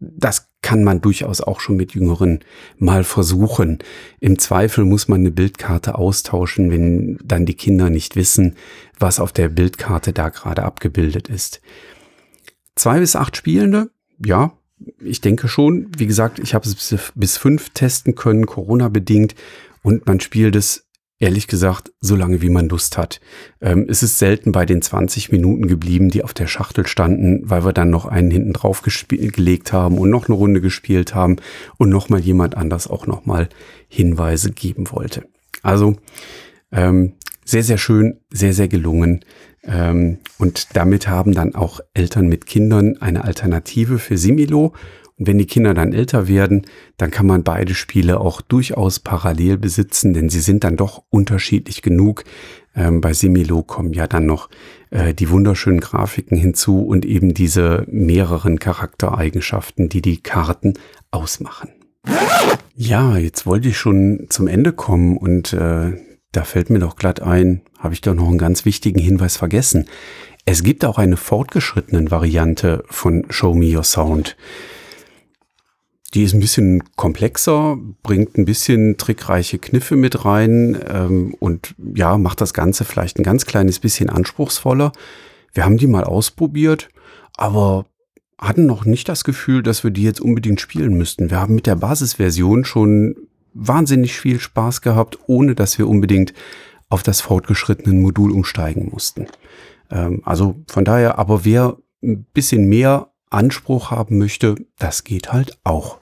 Das 0.00 0.48
kann 0.62 0.84
man 0.84 1.00
durchaus 1.00 1.40
auch 1.40 1.60
schon 1.60 1.76
mit 1.76 1.94
Jüngeren 1.94 2.40
mal 2.76 3.04
versuchen. 3.04 3.78
Im 4.20 4.38
Zweifel 4.38 4.84
muss 4.84 5.08
man 5.08 5.20
eine 5.20 5.30
Bildkarte 5.30 5.96
austauschen, 5.96 6.70
wenn 6.70 7.18
dann 7.24 7.46
die 7.46 7.54
Kinder 7.54 7.90
nicht 7.90 8.16
wissen, 8.16 8.56
was 8.98 9.20
auf 9.20 9.32
der 9.32 9.48
Bildkarte 9.48 10.12
da 10.12 10.28
gerade 10.28 10.64
abgebildet 10.64 11.28
ist. 11.28 11.60
Zwei 12.74 13.00
bis 13.00 13.16
acht 13.16 13.36
Spielende, 13.36 13.90
ja, 14.24 14.52
ich 15.00 15.20
denke 15.20 15.48
schon. 15.48 15.88
Wie 15.96 16.06
gesagt, 16.06 16.38
ich 16.38 16.54
habe 16.54 16.66
es 16.66 16.74
bis, 16.74 17.12
bis 17.14 17.36
fünf 17.36 17.70
testen 17.70 18.14
können, 18.14 18.46
Corona 18.46 18.88
bedingt. 18.88 19.34
Und 19.82 20.06
man 20.06 20.20
spielt 20.20 20.56
es 20.56 20.88
ehrlich 21.18 21.48
gesagt, 21.48 21.92
so 22.00 22.14
lange 22.14 22.42
wie 22.42 22.48
man 22.48 22.68
Lust 22.68 22.96
hat. 22.96 23.20
Ähm, 23.60 23.86
es 23.88 24.02
ist 24.02 24.18
selten 24.18 24.52
bei 24.52 24.64
den 24.66 24.82
20 24.82 25.32
Minuten 25.32 25.66
geblieben, 25.66 26.10
die 26.10 26.22
auf 26.22 26.32
der 26.32 26.46
Schachtel 26.46 26.86
standen, 26.86 27.40
weil 27.42 27.64
wir 27.64 27.72
dann 27.72 27.90
noch 27.90 28.06
einen 28.06 28.30
hinten 28.30 28.52
drauf 28.52 28.82
gelegt 28.82 29.72
haben 29.72 29.98
und 29.98 30.10
noch 30.10 30.28
eine 30.28 30.36
Runde 30.36 30.60
gespielt 30.60 31.14
haben 31.14 31.36
und 31.76 31.88
nochmal 31.88 32.20
jemand 32.20 32.56
anders 32.56 32.86
auch 32.86 33.06
nochmal 33.06 33.48
Hinweise 33.88 34.52
geben 34.52 34.90
wollte. 34.92 35.24
Also 35.62 35.96
ähm, 36.70 37.14
sehr, 37.44 37.64
sehr 37.64 37.78
schön, 37.78 38.20
sehr, 38.30 38.52
sehr 38.52 38.68
gelungen. 38.68 39.24
Ähm, 39.68 40.18
und 40.38 40.76
damit 40.76 41.08
haben 41.08 41.34
dann 41.34 41.54
auch 41.54 41.80
Eltern 41.94 42.26
mit 42.26 42.46
Kindern 42.46 42.96
eine 43.00 43.24
Alternative 43.24 43.98
für 43.98 44.16
Similo 44.16 44.72
und 45.18 45.26
wenn 45.26 45.38
die 45.38 45.46
Kinder 45.46 45.74
dann 45.74 45.92
älter 45.92 46.28
werden, 46.28 46.62
dann 46.96 47.10
kann 47.10 47.26
man 47.26 47.42
beide 47.42 47.74
Spiele 47.74 48.20
auch 48.20 48.40
durchaus 48.40 49.00
parallel 49.00 49.58
besitzen, 49.58 50.14
denn 50.14 50.28
sie 50.28 50.40
sind 50.40 50.64
dann 50.64 50.76
doch 50.76 51.02
unterschiedlich 51.10 51.82
genug. 51.82 52.24
Ähm, 52.74 53.00
bei 53.00 53.12
Similo 53.12 53.62
kommen 53.62 53.92
ja 53.92 54.06
dann 54.06 54.26
noch 54.26 54.48
äh, 54.90 55.14
die 55.14 55.28
wunderschönen 55.30 55.80
Grafiken 55.80 56.38
hinzu 56.38 56.86
und 56.86 57.04
eben 57.04 57.34
diese 57.34 57.84
mehreren 57.88 58.60
Charaktereigenschaften, 58.60 59.88
die 59.88 60.02
die 60.02 60.22
Karten 60.22 60.74
ausmachen. 61.10 61.70
Ja, 62.76 63.16
jetzt 63.16 63.44
wollte 63.44 63.68
ich 63.68 63.76
schon 63.76 64.26
zum 64.28 64.46
Ende 64.46 64.72
kommen 64.72 65.16
und 65.16 65.52
äh, 65.52 65.94
da 66.32 66.44
fällt 66.44 66.70
mir 66.70 66.78
doch 66.78 66.96
glatt 66.96 67.20
ein, 67.20 67.62
habe 67.78 67.94
ich 67.94 68.00
doch 68.00 68.14
noch 68.14 68.28
einen 68.28 68.38
ganz 68.38 68.64
wichtigen 68.64 69.00
Hinweis 69.00 69.36
vergessen. 69.36 69.86
Es 70.44 70.62
gibt 70.62 70.84
auch 70.84 70.98
eine 70.98 71.16
fortgeschrittenen 71.16 72.10
Variante 72.10 72.84
von 72.88 73.26
Show 73.30 73.54
Me 73.54 73.76
Your 73.76 73.84
Sound. 73.84 74.36
Die 76.14 76.22
ist 76.22 76.32
ein 76.32 76.40
bisschen 76.40 76.82
komplexer, 76.96 77.76
bringt 78.02 78.38
ein 78.38 78.46
bisschen 78.46 78.96
trickreiche 78.96 79.58
Kniffe 79.58 79.94
mit 79.96 80.24
rein 80.24 80.78
ähm, 80.88 81.34
und 81.38 81.74
ja, 81.94 82.16
macht 82.16 82.40
das 82.40 82.54
Ganze 82.54 82.86
vielleicht 82.86 83.18
ein 83.18 83.24
ganz 83.24 83.44
kleines 83.44 83.78
bisschen 83.78 84.08
anspruchsvoller. 84.08 84.92
Wir 85.52 85.64
haben 85.64 85.76
die 85.76 85.86
mal 85.86 86.04
ausprobiert, 86.04 86.88
aber 87.36 87.84
hatten 88.38 88.64
noch 88.64 88.86
nicht 88.86 89.08
das 89.08 89.24
Gefühl, 89.24 89.62
dass 89.62 89.84
wir 89.84 89.90
die 89.90 90.02
jetzt 90.02 90.20
unbedingt 90.20 90.60
spielen 90.60 90.96
müssten. 90.96 91.30
Wir 91.30 91.40
haben 91.40 91.54
mit 91.54 91.66
der 91.66 91.76
Basisversion 91.76 92.64
schon 92.64 93.27
wahnsinnig 93.58 94.18
viel 94.18 94.40
Spaß 94.40 94.80
gehabt, 94.80 95.18
ohne 95.26 95.54
dass 95.54 95.78
wir 95.78 95.88
unbedingt 95.88 96.32
auf 96.88 97.02
das 97.02 97.20
fortgeschrittene 97.20 97.94
Modul 97.94 98.30
umsteigen 98.30 98.88
mussten. 98.90 99.26
Ähm, 99.90 100.22
also 100.24 100.56
von 100.68 100.84
daher, 100.84 101.18
aber 101.18 101.44
wer 101.44 101.76
ein 102.02 102.24
bisschen 102.32 102.68
mehr 102.68 103.12
Anspruch 103.30 103.90
haben 103.90 104.18
möchte, 104.18 104.54
das 104.78 105.04
geht 105.04 105.32
halt 105.32 105.58
auch. 105.64 106.00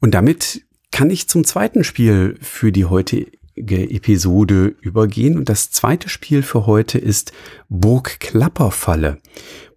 Und 0.00 0.12
damit 0.14 0.62
kann 0.92 1.10
ich 1.10 1.28
zum 1.28 1.44
zweiten 1.44 1.82
Spiel 1.82 2.38
für 2.40 2.70
die 2.70 2.84
heutige 2.84 3.30
Episode 3.56 4.76
übergehen. 4.80 5.36
Und 5.36 5.48
das 5.48 5.70
zweite 5.70 6.08
Spiel 6.08 6.42
für 6.42 6.66
heute 6.66 6.98
ist 6.98 7.32
Burg 7.68 8.20
Klapperfalle. 8.20 9.18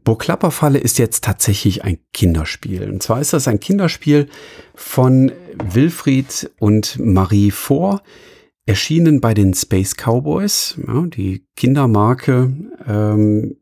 Burg 0.03 0.22
Klapperfalle 0.22 0.79
ist 0.79 0.98
jetzt 0.98 1.24
tatsächlich 1.24 1.84
ein 1.84 2.00
Kinderspiel. 2.13 2.89
Und 2.89 3.03
zwar 3.03 3.22
ist 3.22 3.34
das 3.34 3.48
ein 3.48 3.60
Kinderspiel 3.60 4.27
von 4.75 5.32
Wilfried 5.63 6.51
und 6.60 6.98
Marie 7.00 7.51
Vor, 7.51 8.01
erschienen 8.65 9.20
bei 9.20 9.34
den 9.34 9.53
Space 9.53 9.96
Cowboys, 9.96 10.77
ja, 10.88 11.01
die 11.08 11.46
Kindermarke, 11.56 12.53
ähm, 12.88 13.58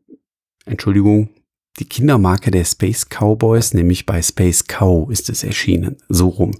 Entschuldigung, 0.66 1.30
die 1.78 1.86
Kindermarke 1.86 2.50
der 2.50 2.64
Space 2.64 3.06
Cowboys, 3.08 3.72
nämlich 3.72 4.04
bei 4.04 4.20
Space 4.20 4.66
Cow 4.66 5.10
ist 5.10 5.30
es 5.30 5.44
erschienen. 5.44 5.96
So 6.08 6.28
rum. 6.28 6.52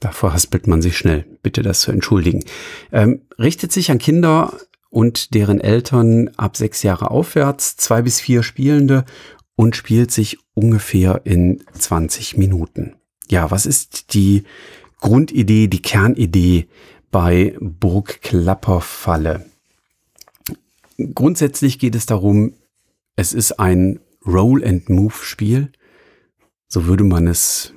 Davor 0.00 0.32
haspelt 0.32 0.66
man 0.66 0.82
sich 0.82 0.96
schnell. 0.96 1.24
Bitte 1.42 1.62
das 1.62 1.80
zu 1.80 1.90
entschuldigen. 1.90 2.44
Ähm, 2.92 3.22
richtet 3.38 3.72
sich 3.72 3.90
an 3.90 3.98
Kinder 3.98 4.58
und 4.94 5.34
deren 5.34 5.60
Eltern 5.60 6.30
ab 6.36 6.56
sechs 6.56 6.84
Jahre 6.84 7.10
aufwärts, 7.10 7.76
zwei 7.76 8.02
bis 8.02 8.20
vier 8.20 8.44
Spielende 8.44 9.04
und 9.56 9.74
spielt 9.74 10.12
sich 10.12 10.38
ungefähr 10.54 11.22
in 11.24 11.64
20 11.72 12.36
Minuten. 12.36 12.94
Ja, 13.28 13.50
was 13.50 13.66
ist 13.66 14.14
die 14.14 14.44
Grundidee, 15.00 15.66
die 15.66 15.82
Kernidee 15.82 16.68
bei 17.10 17.56
Burg 17.60 18.20
Klapperfalle? 18.22 19.44
Grundsätzlich 21.12 21.80
geht 21.80 21.96
es 21.96 22.06
darum, 22.06 22.54
es 23.16 23.32
ist 23.32 23.58
ein 23.58 23.98
Roll-and-Move-Spiel. 24.24 25.72
So 26.68 26.86
würde 26.86 27.02
man 27.02 27.26
es, 27.26 27.72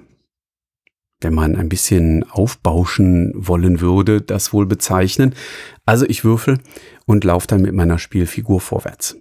wenn 1.21 1.33
man 1.33 1.55
ein 1.55 1.67
bisschen 1.67 2.29
aufbauschen 2.29 3.33
wollen 3.35 3.81
würde, 3.81 4.21
das 4.21 4.53
wohl 4.53 4.67
bezeichnen. 4.67 5.33
Also 5.83 6.05
ich 6.05 6.23
würfel 6.23 6.59
und 7.07 7.23
laufe 7.23 7.47
dann 7.47 7.63
mit 7.63 7.73
meiner 7.73 7.97
Spielfigur 7.97 8.61
vorwärts. 8.61 9.17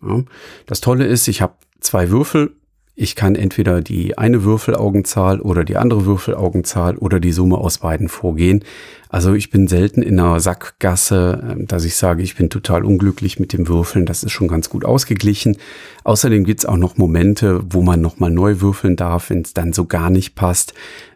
Ja. 0.00 0.22
Das 0.66 0.80
Tolle 0.80 1.06
ist, 1.06 1.26
ich 1.26 1.42
habe 1.42 1.54
zwei 1.80 2.10
Würfel 2.10 2.54
ich 2.96 3.16
kann 3.16 3.34
entweder 3.34 3.80
die 3.80 4.16
eine 4.18 4.44
Würfelaugenzahl 4.44 5.40
oder 5.40 5.64
die 5.64 5.76
andere 5.76 6.06
Würfelaugenzahl 6.06 6.96
oder 6.96 7.18
die 7.18 7.32
Summe 7.32 7.58
aus 7.58 7.78
beiden 7.78 8.08
vorgehen. 8.08 8.62
Also 9.08 9.34
ich 9.34 9.50
bin 9.50 9.66
selten 9.66 10.00
in 10.00 10.20
einer 10.20 10.38
Sackgasse, 10.38 11.42
ähm, 11.50 11.66
dass 11.66 11.84
ich 11.84 11.96
sage, 11.96 12.22
ich 12.22 12.36
bin 12.36 12.50
total 12.50 12.84
unglücklich 12.84 13.40
mit 13.40 13.52
dem 13.52 13.66
Würfeln. 13.66 14.06
Das 14.06 14.22
ist 14.22 14.30
schon 14.30 14.46
ganz 14.46 14.70
gut 14.70 14.84
ausgeglichen. 14.84 15.56
Außerdem 16.04 16.44
gibt's 16.44 16.66
auch 16.66 16.76
noch 16.76 16.96
Momente, 16.96 17.62
wo 17.68 17.82
man 17.82 18.00
nochmal 18.00 18.30
neu 18.30 18.60
würfeln 18.60 18.94
darf, 18.94 19.30
wenn 19.30 19.42
es 19.42 19.54
dann 19.54 19.72
so 19.72 19.86
gar 19.86 20.10
nicht 20.10 20.36
passt. 20.36 20.72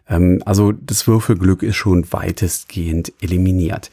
Ähm, 0.09 0.43
also 0.45 0.73
das 0.73 1.07
Würfelglück 1.07 1.63
ist 1.63 1.77
schon 1.77 2.11
weitestgehend 2.11 3.13
eliminiert. 3.21 3.89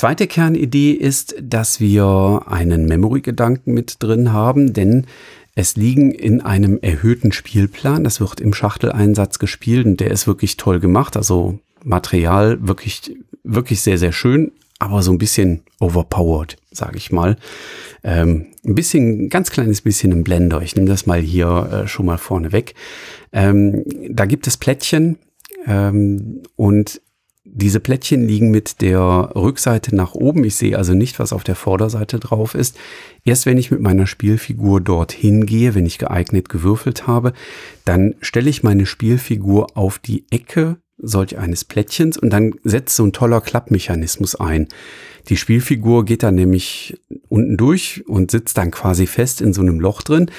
Zweite 0.00 0.26
Kernidee 0.26 0.92
ist, 0.92 1.34
dass 1.42 1.78
wir 1.78 2.44
einen 2.46 2.86
Memory-Gedanken 2.86 3.74
mit 3.74 3.96
drin 3.98 4.32
haben, 4.32 4.72
denn 4.72 5.06
es 5.54 5.76
liegen 5.76 6.10
in 6.10 6.40
einem 6.40 6.78
erhöhten 6.80 7.32
Spielplan. 7.32 8.02
Das 8.02 8.18
wird 8.18 8.40
im 8.40 8.54
Schachteleinsatz 8.54 9.38
gespielt 9.38 9.84
und 9.84 10.00
der 10.00 10.10
ist 10.10 10.26
wirklich 10.26 10.56
toll 10.56 10.80
gemacht. 10.80 11.18
Also 11.18 11.58
Material 11.84 12.66
wirklich, 12.66 13.14
wirklich 13.44 13.82
sehr, 13.82 13.98
sehr 13.98 14.12
schön, 14.12 14.52
aber 14.78 15.02
so 15.02 15.12
ein 15.12 15.18
bisschen 15.18 15.64
overpowered, 15.80 16.56
sage 16.70 16.96
ich 16.96 17.12
mal. 17.12 17.36
Ähm, 18.02 18.46
ein 18.64 18.74
bisschen, 18.74 19.28
ganz 19.28 19.50
kleines 19.50 19.82
bisschen 19.82 20.12
im 20.12 20.24
Blender. 20.24 20.62
Ich 20.62 20.76
nehme 20.76 20.88
das 20.88 21.04
mal 21.04 21.20
hier 21.20 21.82
äh, 21.84 21.88
schon 21.88 22.06
mal 22.06 22.16
vorne 22.16 22.52
weg. 22.52 22.74
Ähm, 23.34 23.84
da 24.08 24.24
gibt 24.24 24.46
es 24.46 24.56
Plättchen 24.56 25.18
ähm, 25.66 26.42
und 26.56 27.02
diese 27.52 27.80
Plättchen 27.80 28.26
liegen 28.26 28.50
mit 28.50 28.80
der 28.80 29.32
Rückseite 29.34 29.94
nach 29.94 30.14
oben. 30.14 30.44
Ich 30.44 30.56
sehe 30.56 30.76
also 30.76 30.94
nicht, 30.94 31.18
was 31.18 31.32
auf 31.32 31.44
der 31.44 31.56
Vorderseite 31.56 32.18
drauf 32.18 32.54
ist. 32.54 32.76
Erst 33.24 33.46
wenn 33.46 33.58
ich 33.58 33.70
mit 33.70 33.80
meiner 33.80 34.06
Spielfigur 34.06 34.80
dorthin 34.80 35.46
gehe, 35.46 35.74
wenn 35.74 35.86
ich 35.86 35.98
geeignet 35.98 36.48
gewürfelt 36.48 37.06
habe, 37.06 37.32
dann 37.84 38.14
stelle 38.20 38.50
ich 38.50 38.62
meine 38.62 38.86
Spielfigur 38.86 39.76
auf 39.76 39.98
die 39.98 40.24
Ecke 40.30 40.76
solch 41.02 41.38
eines 41.38 41.64
Plättchens 41.64 42.18
und 42.18 42.30
dann 42.30 42.54
setzt 42.62 42.96
so 42.96 43.04
ein 43.04 43.12
toller 43.12 43.40
Klappmechanismus 43.40 44.34
ein. 44.34 44.68
Die 45.28 45.36
Spielfigur 45.36 46.04
geht 46.04 46.22
dann 46.22 46.34
nämlich 46.34 47.00
unten 47.28 47.56
durch 47.56 48.04
und 48.06 48.30
sitzt 48.30 48.58
dann 48.58 48.70
quasi 48.70 49.06
fest 49.06 49.40
in 49.40 49.52
so 49.52 49.60
einem 49.60 49.80
Loch 49.80 50.02
drin 50.02 50.30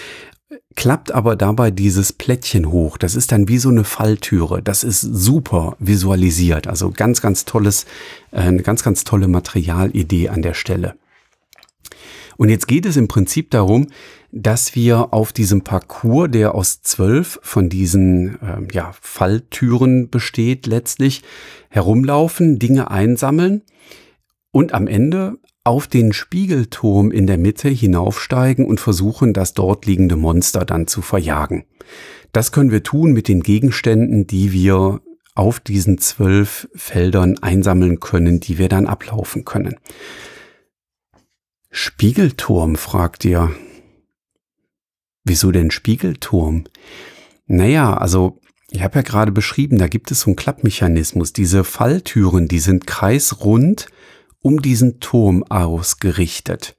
klappt 0.76 1.12
aber 1.12 1.36
dabei 1.36 1.72
dieses 1.72 2.14
Plättchen 2.14 2.72
hoch. 2.72 2.98
Das 2.98 3.16
ist 3.16 3.32
dann 3.32 3.48
wie 3.48 3.58
so 3.58 3.70
eine 3.70 3.84
Falltüre. 3.84 4.62
Das 4.62 4.84
ist 4.84 5.02
super 5.02 5.76
visualisiert. 5.80 6.68
Also 6.68 6.92
ganz, 6.92 7.22
ganz 7.22 7.46
tolles, 7.46 7.86
äh, 8.32 8.40
eine 8.40 8.62
ganz, 8.62 8.84
ganz 8.84 9.04
tolle 9.04 9.28
Materialidee 9.28 10.30
an 10.30 10.42
der 10.42 10.54
Stelle. 10.54 10.96
Und 12.38 12.50
jetzt 12.50 12.68
geht 12.68 12.86
es 12.86 12.98
im 12.98 13.08
Prinzip 13.08 13.52
darum, 13.52 13.88
dass 14.32 14.76
wir 14.76 15.14
auf 15.14 15.34
diesem 15.34 15.62
Parcours, 15.62 16.32
der 16.32 16.56
aus 16.56 16.82
zwölf 16.82 17.40
von 17.44 17.70
diesen 17.70 18.42
äh, 18.42 18.74
ja, 18.74 18.94
Falltüren 19.00 20.10
besteht, 20.10 20.66
letztlich 20.66 21.22
herumlaufen, 21.70 22.58
Dinge 22.58 22.90
einsammeln 22.90 23.62
und 24.52 24.74
am 24.74 24.88
Ende 24.88 25.38
auf 25.64 25.88
den 25.88 26.12
Spiegelturm 26.12 27.12
in 27.12 27.28
der 27.28 27.38
Mitte 27.38 27.70
hinaufsteigen 27.70 28.66
und 28.66 28.80
versuchen, 28.80 29.34
das 29.34 29.54
dort 29.54 29.86
liegende 29.86 30.16
Monster 30.16 30.66
dann 30.66 30.88
zu 30.88 31.02
verjagen. 31.02 31.66
Das 32.32 32.52
können 32.52 32.72
wir 32.72 32.84
tun 32.84 33.12
mit 33.12 33.28
den 33.28 33.42
Gegenständen, 33.42 34.26
die 34.26 34.52
wir 34.52 35.02
auf 35.36 35.60
diesen 35.60 35.98
zwölf 35.98 36.68
Feldern 36.74 37.38
einsammeln 37.40 38.00
können, 38.00 38.40
die 38.40 38.58
wir 38.58 38.70
dann 38.70 38.88
ablaufen 38.88 39.46
können. 39.46 39.76
Spiegelturm, 41.70 42.76
fragt 42.76 43.24
ihr. 43.24 43.52
Wieso 45.24 45.52
denn 45.52 45.72
Spiegelturm? 45.72 46.66
Naja, 47.46 47.96
also 47.96 48.40
ich 48.72 48.82
habe 48.82 48.96
ja 48.96 49.02
gerade 49.04 49.32
beschrieben, 49.32 49.78
da 49.78 49.88
gibt 49.88 50.12
es 50.12 50.22
so 50.22 50.28
einen 50.28 50.36
Klappmechanismus. 50.36 51.34
Diese 51.34 51.64
Falltüren, 51.64 52.48
die 52.48 52.60
sind 52.60 52.88
kreisrund 52.88 53.88
um 54.42 54.62
diesen 54.62 55.00
Turm 55.00 55.44
ausgerichtet. 55.44 56.76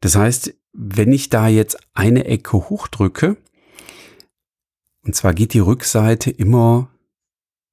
Das 0.00 0.16
heißt, 0.16 0.54
wenn 0.72 1.12
ich 1.12 1.30
da 1.30 1.48
jetzt 1.48 1.78
eine 1.94 2.24
Ecke 2.24 2.68
hochdrücke, 2.68 3.36
und 5.04 5.14
zwar 5.14 5.34
geht 5.34 5.52
die 5.52 5.60
Rückseite 5.60 6.30
immer 6.30 6.88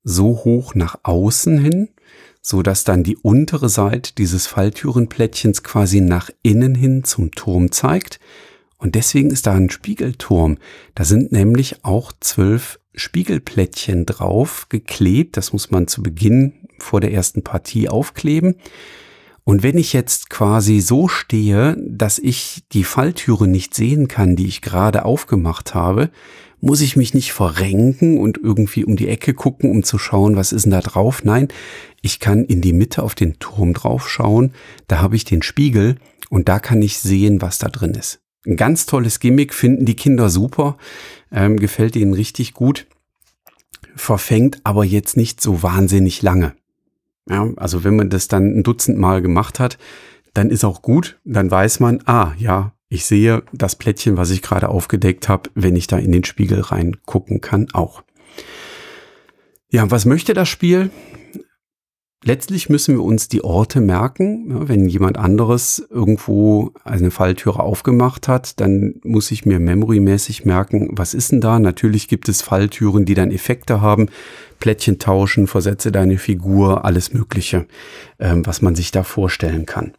so 0.04 0.44
hoch 0.44 0.76
nach 0.76 1.00
außen 1.04 1.58
hin, 1.60 1.90
so 2.42 2.62
dass 2.62 2.84
dann 2.84 3.04
die 3.04 3.18
untere 3.18 3.70
Seite 3.70 4.14
dieses 4.16 4.48
Falltürenplättchens 4.48 5.64
quasi 5.64 6.02
nach 6.02 6.30
innen 6.42 6.76
hin 6.76 7.04
zum 7.04 7.32
Turm 7.32 7.72
zeigt. 7.72 8.20
Und 8.78 8.96
deswegen 8.96 9.30
ist 9.30 9.46
da 9.46 9.54
ein 9.54 9.70
Spiegelturm. 9.70 10.58
Da 10.96 11.04
sind 11.04 11.32
nämlich 11.32 11.86
auch 11.86 12.12
zwölf 12.20 12.80
Spiegelplättchen 12.96 14.08
drauf 14.08 14.68
geklebt. 14.70 15.38
Das 15.38 15.54
muss 15.54 15.70
man 15.70 15.88
zu 15.88 16.02
Beginn 16.02 16.68
vor 16.80 17.00
der 17.00 17.14
ersten 17.14 17.44
Partie 17.44 17.90
aufkleben. 17.90 18.56
Und 19.43 19.63
wenn 19.63 19.77
ich 19.77 19.93
jetzt 19.93 20.29
quasi 20.29 20.79
so 20.79 21.07
stehe, 21.07 21.75
dass 21.86 22.19
ich 22.19 22.63
die 22.71 22.83
Falltüre 22.83 23.48
nicht 23.48 23.74
sehen 23.74 24.07
kann, 24.07 24.36
die 24.36 24.48
ich 24.48 24.62
gerade 24.62 25.03
aufgemacht 25.03 25.74
habe, 25.74 26.12
muss 26.62 26.81
ich 26.81 26.95
mich 26.95 27.15
nicht 27.15 27.33
verrenken 27.33 28.19
und 28.19 28.38
irgendwie 28.38 28.86
um 28.86 28.95
die 28.95 29.07
Ecke 29.07 29.33
gucken, 29.33 29.71
um 29.71 29.83
zu 29.83 29.98
schauen, 29.98 30.36
was 30.36 30.51
ist 30.51 30.65
denn 30.65 30.71
da 30.71 30.81
drauf. 30.81 31.24
Nein, 31.24 31.48
ich 32.01 32.19
kann 32.19 32.45
in 32.45 32.62
die 32.62 32.74
Mitte 32.74 33.01
auf 33.01 33.15
den 33.15 33.39
Turm 33.39 33.74
drauf 33.74 34.07
schauen. 34.07 34.53
Da 34.88 35.00
habe 35.00 35.15
ich 35.15 35.25
den 35.25 35.41
Spiegel 35.41 35.95
und 36.29 36.48
da 36.48 36.60
kann 36.60 36.81
ich 36.81 37.00
sehen, 37.00 37.41
was 37.41 37.57
da 37.57 37.67
drin 37.67 37.95
ist. 37.95 38.21
Ein 38.45 38.57
ganz 38.57 38.86
tolles 38.86 39.19
Gimmick, 39.19 39.53
finden 39.53 39.86
die 39.86 39.95
Kinder 39.95 40.29
super, 40.29 40.77
ähm, 41.31 41.57
gefällt 41.57 41.95
ihnen 41.95 42.13
richtig 42.13 42.53
gut, 42.53 42.88
verfängt 43.95 44.62
aber 44.63 44.83
jetzt 44.83 45.17
nicht 45.17 45.41
so 45.41 45.62
wahnsinnig 45.63 46.21
lange. 46.21 46.53
Ja, 47.30 47.50
also 47.58 47.84
wenn 47.84 47.96
man 47.96 48.10
das 48.10 48.28
dann 48.28 48.58
ein 48.58 48.63
Dutzend 48.63 48.98
Mal 48.98 49.22
gemacht 49.22 49.60
hat, 49.60 49.78
dann 50.34 50.50
ist 50.50 50.63
auch 50.63 50.82
gut, 50.82 51.20
dann 51.24 51.51
weiß 51.51 51.80
man, 51.80 52.01
ah 52.06 52.34
ja, 52.38 52.74
ich 52.90 53.06
sehe 53.06 53.44
das 53.54 53.75
Plättchen, 53.75 54.18
was 54.18 54.32
ich 54.32 54.42
gerade 54.42 54.70
aufgedeckt 54.70 55.30
habe, 55.30 55.50
wenn 55.56 55.75
ich 55.75 55.88
da 55.88 55.98
in 55.98 56.12
den 56.12 56.24
Spiegel 56.24 56.62
reingucken 56.62 57.42
kann, 57.42 57.68
auch. 57.74 58.04
Ja, 59.70 59.90
was 59.90 60.06
möchte 60.06 60.34
das 60.34 60.50
Spiel? 60.50 60.90
Letztlich 62.24 62.70
müssen 62.70 62.96
wir 62.96 63.04
uns 63.04 63.30
die 63.30 63.44
Orte 63.44 63.82
merken. 63.82 64.68
Wenn 64.68 64.88
jemand 64.88 65.18
anderes 65.18 65.84
irgendwo 65.90 66.72
eine 66.84 67.10
Falltüre 67.10 67.62
aufgemacht 67.62 68.28
hat, 68.28 68.60
dann 68.60 68.96
muss 69.04 69.32
ich 69.32 69.46
mir 69.46 69.60
memorymäßig 69.60 70.46
merken, 70.46 70.90
was 70.92 71.16
ist 71.16 71.32
denn 71.32 71.42
da? 71.42 71.58
Natürlich 71.58 72.08
gibt 72.08 72.30
es 72.30 72.44
Falltüren, 72.44 73.06
die 73.06 73.16
dann 73.16 73.32
Effekte 73.32 73.82
haben. 73.82 74.10
Plättchen 74.60 75.00
tauschen, 75.00 75.48
versetze 75.48 75.92
deine 75.92 76.20
Figur, 76.20 76.86
alles 76.86 77.12
Mögliche, 77.12 77.66
ähm, 78.20 78.46
was 78.46 78.62
man 78.62 78.75
sich 78.75 78.92
da 78.92 79.01
vorstellen 79.01 79.66
kann. 79.66 79.94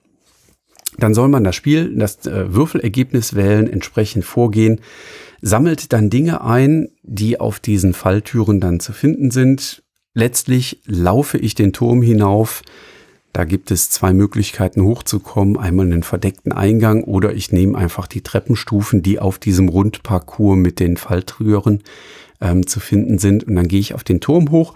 Dann 0.98 1.14
soll 1.14 1.26
man 1.26 1.42
das 1.42 1.56
Spiel, 1.56 1.96
das 1.96 2.24
äh, 2.26 2.54
Würfelergebnis 2.54 3.34
wählen, 3.34 3.68
entsprechend 3.68 4.24
vorgehen, 4.24 4.80
sammelt 5.40 5.92
dann 5.92 6.08
Dinge 6.08 6.44
ein, 6.44 6.88
die 7.02 7.40
auf 7.40 7.58
diesen 7.58 7.94
Falltüren 7.94 8.60
dann 8.60 8.78
zu 8.78 8.92
finden 8.92 9.32
sind. 9.32 9.82
Letztlich 10.14 10.80
laufe 10.86 11.38
ich 11.38 11.54
den 11.54 11.72
Turm 11.72 12.02
hinauf. 12.02 12.62
Da 13.32 13.44
gibt 13.44 13.70
es 13.70 13.88
zwei 13.88 14.12
Möglichkeiten 14.12 14.82
hochzukommen. 14.82 15.56
Einmal 15.56 15.86
einen 15.86 16.02
verdeckten 16.02 16.52
Eingang 16.52 17.04
oder 17.04 17.32
ich 17.32 17.50
nehme 17.50 17.78
einfach 17.78 18.06
die 18.06 18.20
Treppenstufen, 18.20 19.02
die 19.02 19.18
auf 19.18 19.38
diesem 19.38 19.70
Rundparcours 19.70 20.58
mit 20.58 20.80
den 20.80 20.98
Falltüren 20.98 21.82
ähm, 22.42 22.66
zu 22.66 22.78
finden 22.78 23.18
sind. 23.18 23.44
Und 23.44 23.54
dann 23.54 23.68
gehe 23.68 23.80
ich 23.80 23.94
auf 23.94 24.04
den 24.04 24.20
Turm 24.20 24.50
hoch 24.50 24.74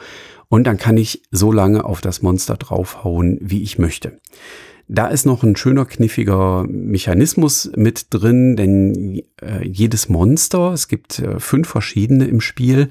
und 0.49 0.65
dann 0.67 0.79
kann 0.79 0.97
ich 0.97 1.23
so 1.31 1.53
lange 1.53 1.85
auf 1.85 2.01
das 2.01 2.23
Monster 2.23 2.57
draufhauen, 2.57 3.39
wie 3.43 3.63
ich 3.63 3.79
möchte. 3.79 4.21
Da 4.89 5.09
ist 5.09 5.27
noch 5.27 5.43
ein 5.43 5.57
schöner, 5.57 5.85
kniffiger 5.85 6.65
Mechanismus 6.69 7.73
mit 7.75 8.07
drin, 8.11 8.55
denn 8.55 9.23
äh, 9.43 9.67
jedes 9.67 10.09
Monster, 10.09 10.73
es 10.73 10.87
gibt 10.87 11.19
äh, 11.19 11.41
fünf 11.41 11.69
verschiedene 11.69 12.27
im 12.27 12.41
Spiel, 12.41 12.91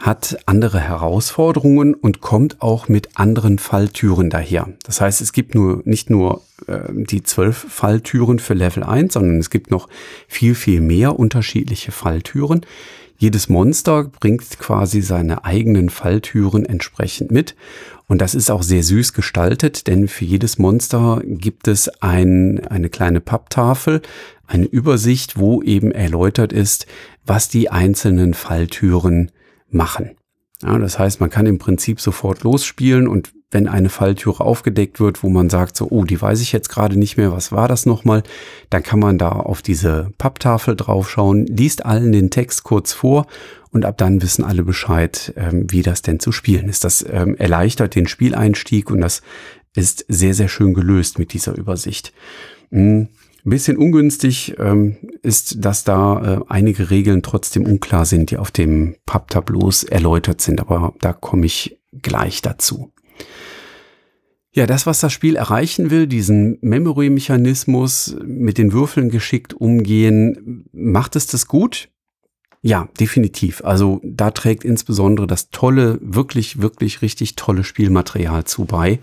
hat 0.00 0.38
andere 0.46 0.80
Herausforderungen 0.80 1.92
und 1.94 2.22
kommt 2.22 2.62
auch 2.62 2.88
mit 2.88 3.10
anderen 3.18 3.58
Falltüren 3.58 4.30
daher. 4.30 4.68
Das 4.82 5.00
heißt, 5.02 5.20
es 5.20 5.32
gibt 5.34 5.54
nur 5.54 5.82
nicht 5.84 6.08
nur 6.08 6.40
äh, 6.66 6.80
die 6.90 7.22
zwölf 7.22 7.66
Falltüren 7.68 8.38
für 8.38 8.54
Level 8.54 8.82
1, 8.82 9.12
sondern 9.12 9.38
es 9.38 9.50
gibt 9.50 9.70
noch 9.70 9.88
viel, 10.26 10.54
viel 10.54 10.80
mehr 10.80 11.18
unterschiedliche 11.18 11.92
Falltüren. 11.92 12.62
Jedes 13.18 13.50
Monster 13.50 14.04
bringt 14.04 14.58
quasi 14.58 15.02
seine 15.02 15.44
eigenen 15.44 15.90
Falltüren 15.90 16.64
entsprechend 16.64 17.30
mit. 17.30 17.54
Und 18.08 18.22
das 18.22 18.34
ist 18.34 18.50
auch 18.50 18.62
sehr 18.62 18.82
süß 18.82 19.12
gestaltet, 19.12 19.86
denn 19.86 20.08
für 20.08 20.24
jedes 20.24 20.56
Monster 20.56 21.20
gibt 21.24 21.68
es 21.68 21.90
ein, 22.00 22.66
eine 22.66 22.88
kleine 22.88 23.20
Papptafel, 23.20 24.00
eine 24.46 24.64
Übersicht, 24.64 25.38
wo 25.38 25.62
eben 25.62 25.92
erläutert 25.92 26.54
ist, 26.54 26.86
was 27.26 27.50
die 27.50 27.70
einzelnen 27.70 28.32
Falltüren 28.32 29.30
machen. 29.72 30.16
Ja, 30.62 30.78
das 30.78 30.98
heißt, 30.98 31.20
man 31.20 31.30
kann 31.30 31.46
im 31.46 31.58
Prinzip 31.58 32.00
sofort 32.00 32.42
losspielen 32.42 33.08
und 33.08 33.32
wenn 33.50 33.66
eine 33.66 33.88
Falltüre 33.88 34.44
aufgedeckt 34.44 35.00
wird, 35.00 35.22
wo 35.22 35.28
man 35.28 35.50
sagt 35.50 35.76
so, 35.76 35.88
oh, 35.90 36.04
die 36.04 36.20
weiß 36.20 36.40
ich 36.40 36.52
jetzt 36.52 36.68
gerade 36.68 36.98
nicht 36.98 37.16
mehr, 37.16 37.32
was 37.32 37.50
war 37.50 37.66
das 37.66 37.86
nochmal, 37.86 38.22
dann 38.68 38.82
kann 38.82 39.00
man 39.00 39.18
da 39.18 39.30
auf 39.30 39.62
diese 39.62 40.12
Papptafel 40.18 40.76
draufschauen, 40.76 41.46
liest 41.46 41.84
allen 41.84 42.12
den 42.12 42.30
Text 42.30 42.62
kurz 42.62 42.92
vor 42.92 43.26
und 43.70 43.84
ab 43.84 43.98
dann 43.98 44.22
wissen 44.22 44.44
alle 44.44 44.62
Bescheid, 44.62 45.32
ähm, 45.36 45.66
wie 45.70 45.82
das 45.82 46.02
denn 46.02 46.20
zu 46.20 46.30
spielen 46.30 46.68
ist. 46.68 46.84
Das 46.84 47.04
ähm, 47.08 47.36
erleichtert 47.36 47.94
den 47.94 48.06
Spieleinstieg 48.06 48.90
und 48.90 49.00
das 49.00 49.22
ist 49.74 50.04
sehr, 50.08 50.34
sehr 50.34 50.48
schön 50.48 50.74
gelöst 50.74 51.18
mit 51.18 51.32
dieser 51.32 51.56
Übersicht. 51.56 52.12
Ein 53.44 53.50
bisschen 53.50 53.78
ungünstig 53.78 54.54
ähm, 54.58 54.96
ist, 55.22 55.64
dass 55.64 55.84
da 55.84 56.40
äh, 56.40 56.44
einige 56.48 56.90
Regeln 56.90 57.22
trotzdem 57.22 57.64
unklar 57.64 58.04
sind, 58.04 58.30
die 58.30 58.36
auf 58.36 58.50
dem 58.50 58.96
Papptableaus 59.06 59.82
erläutert 59.82 60.40
sind, 60.40 60.60
aber 60.60 60.94
da 61.00 61.12
komme 61.12 61.46
ich 61.46 61.78
gleich 62.02 62.42
dazu. 62.42 62.92
Ja, 64.52 64.66
das, 64.66 64.84
was 64.84 65.00
das 65.00 65.12
Spiel 65.12 65.36
erreichen 65.36 65.90
will, 65.90 66.06
diesen 66.06 66.58
Memory-Mechanismus 66.60 68.16
mit 68.24 68.58
den 68.58 68.72
Würfeln 68.72 69.08
geschickt 69.08 69.54
umgehen, 69.54 70.64
macht 70.72 71.14
es 71.14 71.26
das 71.26 71.46
gut? 71.46 71.88
Ja, 72.60 72.88
definitiv. 72.98 73.64
Also 73.64 74.00
da 74.04 74.32
trägt 74.32 74.64
insbesondere 74.64 75.26
das 75.26 75.50
tolle, 75.50 75.98
wirklich, 76.02 76.60
wirklich 76.60 77.00
richtig 77.00 77.36
tolle 77.36 77.64
Spielmaterial 77.64 78.44
zu 78.44 78.64
bei. 78.66 78.98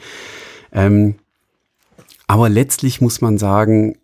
Ähm, 0.71 1.15
aber 2.27 2.49
letztlich 2.49 2.99
muss 3.01 3.21
man 3.21 3.37
sagen, 3.37 3.97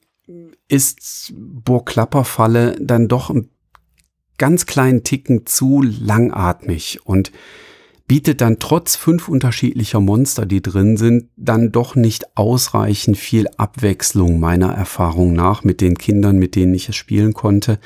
ist 0.74 1.34
Burgklapperfalle 1.38 2.76
dann 2.80 3.08
doch 3.08 3.30
einen 3.30 3.50
ganz 4.40 4.66
kleinen 4.66 5.04
Ticken 5.04 5.46
zu 5.46 5.84
langatmig 5.84 7.02
und 7.04 7.32
bietet 8.08 8.42
dann 8.42 8.58
trotz 8.58 8.96
fünf 8.96 9.30
unterschiedlicher 9.30 10.00
Monster, 10.00 10.48
die 10.48 10.64
drin 10.64 10.98
sind, 10.98 11.30
dann 11.38 11.72
doch 11.72 11.96
nicht 11.96 12.36
ausreichend 12.36 13.18
viel 13.18 13.48
Abwechslung 13.58 14.40
meiner 14.40 14.74
Erfahrung 14.74 15.34
nach 15.34 15.64
mit 15.64 15.80
den 15.80 15.96
Kindern, 15.96 16.40
mit 16.40 16.56
denen 16.56 16.74
ich 16.74 16.90
es 16.90 16.96
spielen 16.96 17.34
konnte. 17.34 17.78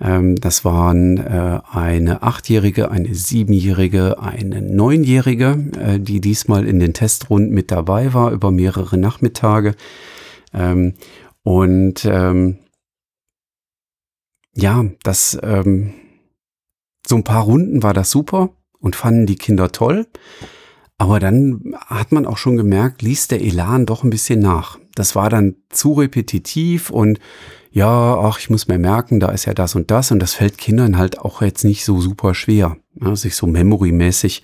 Ähm, 0.00 0.36
das 0.36 0.64
waren 0.64 1.18
äh, 1.18 1.60
eine 1.70 2.22
achtjährige, 2.22 2.90
eine 2.90 3.14
siebenjährige, 3.14 4.20
eine 4.22 4.62
neunjährige, 4.62 5.70
äh, 5.78 6.00
die 6.00 6.22
diesmal 6.22 6.66
in 6.66 6.78
den 6.78 6.94
Testrunden 6.94 7.52
mit 7.52 7.70
dabei 7.70 8.14
war 8.14 8.32
über 8.32 8.50
mehrere 8.50 8.96
Nachmittage. 8.96 9.74
Und 11.46 12.04
ähm, 12.04 12.58
ja, 14.52 14.84
das 15.04 15.38
ähm, 15.44 15.94
so 17.06 17.14
ein 17.14 17.22
paar 17.22 17.44
Runden 17.44 17.84
war 17.84 17.94
das 17.94 18.10
super 18.10 18.50
und 18.80 18.96
fanden 18.96 19.26
die 19.26 19.36
Kinder 19.36 19.70
toll. 19.70 20.08
Aber 20.98 21.20
dann 21.20 21.76
hat 21.86 22.10
man 22.10 22.26
auch 22.26 22.36
schon 22.36 22.56
gemerkt, 22.56 23.00
ließ 23.02 23.28
der 23.28 23.42
Elan 23.42 23.86
doch 23.86 24.02
ein 24.02 24.10
bisschen 24.10 24.40
nach. 24.40 24.80
Das 24.96 25.14
war 25.14 25.30
dann 25.30 25.54
zu 25.70 25.92
repetitiv 25.92 26.90
und 26.90 27.20
ja, 27.70 28.18
ach, 28.18 28.40
ich 28.40 28.50
muss 28.50 28.66
mir 28.66 28.80
merken, 28.80 29.20
da 29.20 29.28
ist 29.28 29.44
ja 29.44 29.54
das 29.54 29.76
und 29.76 29.92
das 29.92 30.10
und 30.10 30.18
das 30.18 30.34
fällt 30.34 30.58
Kindern 30.58 30.98
halt 30.98 31.20
auch 31.20 31.42
jetzt 31.42 31.62
nicht 31.62 31.84
so 31.84 32.00
super 32.00 32.34
schwer, 32.34 32.76
ja, 33.00 33.14
sich 33.14 33.36
so 33.36 33.46
memorymäßig 33.46 34.42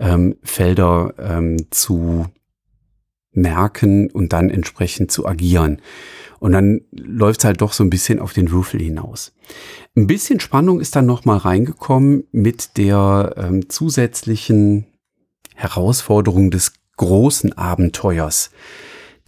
ähm, 0.00 0.34
Felder 0.42 1.14
ähm, 1.16 1.68
zu 1.70 2.26
merken 3.30 4.10
und 4.10 4.32
dann 4.32 4.50
entsprechend 4.50 5.12
zu 5.12 5.26
agieren. 5.26 5.80
Und 6.40 6.52
dann 6.52 6.80
läuft 6.90 7.40
es 7.40 7.44
halt 7.44 7.60
doch 7.60 7.72
so 7.72 7.84
ein 7.84 7.90
bisschen 7.90 8.18
auf 8.18 8.32
den 8.32 8.50
Würfel 8.50 8.80
hinaus. 8.80 9.32
Ein 9.94 10.06
bisschen 10.06 10.40
Spannung 10.40 10.80
ist 10.80 10.96
dann 10.96 11.06
nochmal 11.06 11.36
reingekommen 11.36 12.24
mit 12.32 12.78
der 12.78 13.34
ähm, 13.36 13.68
zusätzlichen 13.68 14.86
Herausforderung 15.54 16.50
des 16.50 16.72
großen 16.96 17.52
Abenteuers. 17.56 18.50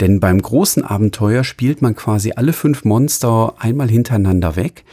Denn 0.00 0.20
beim 0.20 0.40
großen 0.40 0.84
Abenteuer 0.84 1.44
spielt 1.44 1.82
man 1.82 1.94
quasi 1.94 2.32
alle 2.34 2.54
fünf 2.54 2.84
Monster 2.84 3.54
einmal 3.58 3.88
hintereinander 3.90 4.56
weg. 4.56 4.84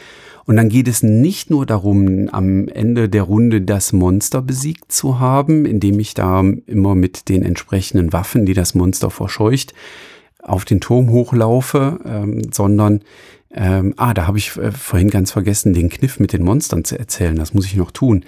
Und 0.44 0.56
dann 0.56 0.68
geht 0.68 0.88
es 0.88 1.02
nicht 1.02 1.48
nur 1.48 1.64
darum, 1.64 2.28
am 2.32 2.68
Ende 2.68 3.08
der 3.08 3.22
Runde 3.22 3.62
das 3.62 3.92
Monster 3.92 4.42
besiegt 4.42 4.92
zu 4.92 5.20
haben, 5.20 5.64
indem 5.64 5.98
ich 6.00 6.12
da 6.12 6.42
immer 6.66 6.94
mit 6.94 7.28
den 7.28 7.42
entsprechenden 7.42 8.12
Waffen, 8.12 8.46
die 8.46 8.54
das 8.54 8.74
Monster 8.74 9.10
verscheucht, 9.10 9.74
auf 10.42 10.64
den 10.64 10.80
Turm 10.80 11.10
hochlaufe, 11.10 12.00
ähm, 12.04 12.42
sondern 12.52 13.00
Ähm, 13.52 13.94
ah, 13.96 14.14
da 14.14 14.28
habe 14.28 14.38
ich 14.38 14.56
äh, 14.58 14.70
vorhin 14.70 15.10
ganz 15.10 15.32
vergessen, 15.32 15.74
den 15.74 15.88
Kniff 15.88 16.20
mit 16.20 16.32
den 16.32 16.44
Monstern 16.44 16.84
zu 16.84 16.96
erzählen. 16.96 17.34
Das 17.34 17.52
muss 17.52 17.66
ich 17.66 17.74
noch 17.74 17.90
tun. 17.90 18.24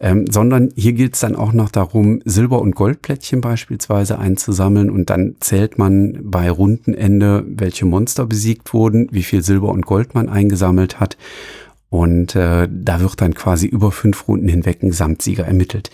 Ähm, 0.00 0.24
sondern 0.28 0.70
hier 0.74 0.94
gilt 0.94 1.14
es 1.14 1.20
dann 1.20 1.36
auch 1.36 1.52
noch 1.52 1.70
darum, 1.70 2.20
Silber- 2.24 2.60
und 2.60 2.74
Goldplättchen 2.74 3.40
beispielsweise 3.40 4.18
einzusammeln. 4.18 4.90
Und 4.90 5.10
dann 5.10 5.36
zählt 5.38 5.78
man 5.78 6.18
bei 6.24 6.50
Rundenende, 6.50 7.44
welche 7.46 7.84
Monster 7.84 8.26
besiegt 8.26 8.74
wurden, 8.74 9.06
wie 9.12 9.22
viel 9.22 9.42
Silber 9.44 9.68
und 9.68 9.86
Gold 9.86 10.16
man 10.16 10.28
eingesammelt 10.28 10.98
hat. 10.98 11.16
Und 11.88 12.34
äh, 12.34 12.68
da 12.68 13.00
wird 13.00 13.20
dann 13.20 13.34
quasi 13.34 13.68
über 13.68 13.92
fünf 13.92 14.26
Runden 14.26 14.48
hinweg 14.48 14.82
ein 14.82 14.88
Gesamtsieger 14.88 15.46
ermittelt. 15.46 15.92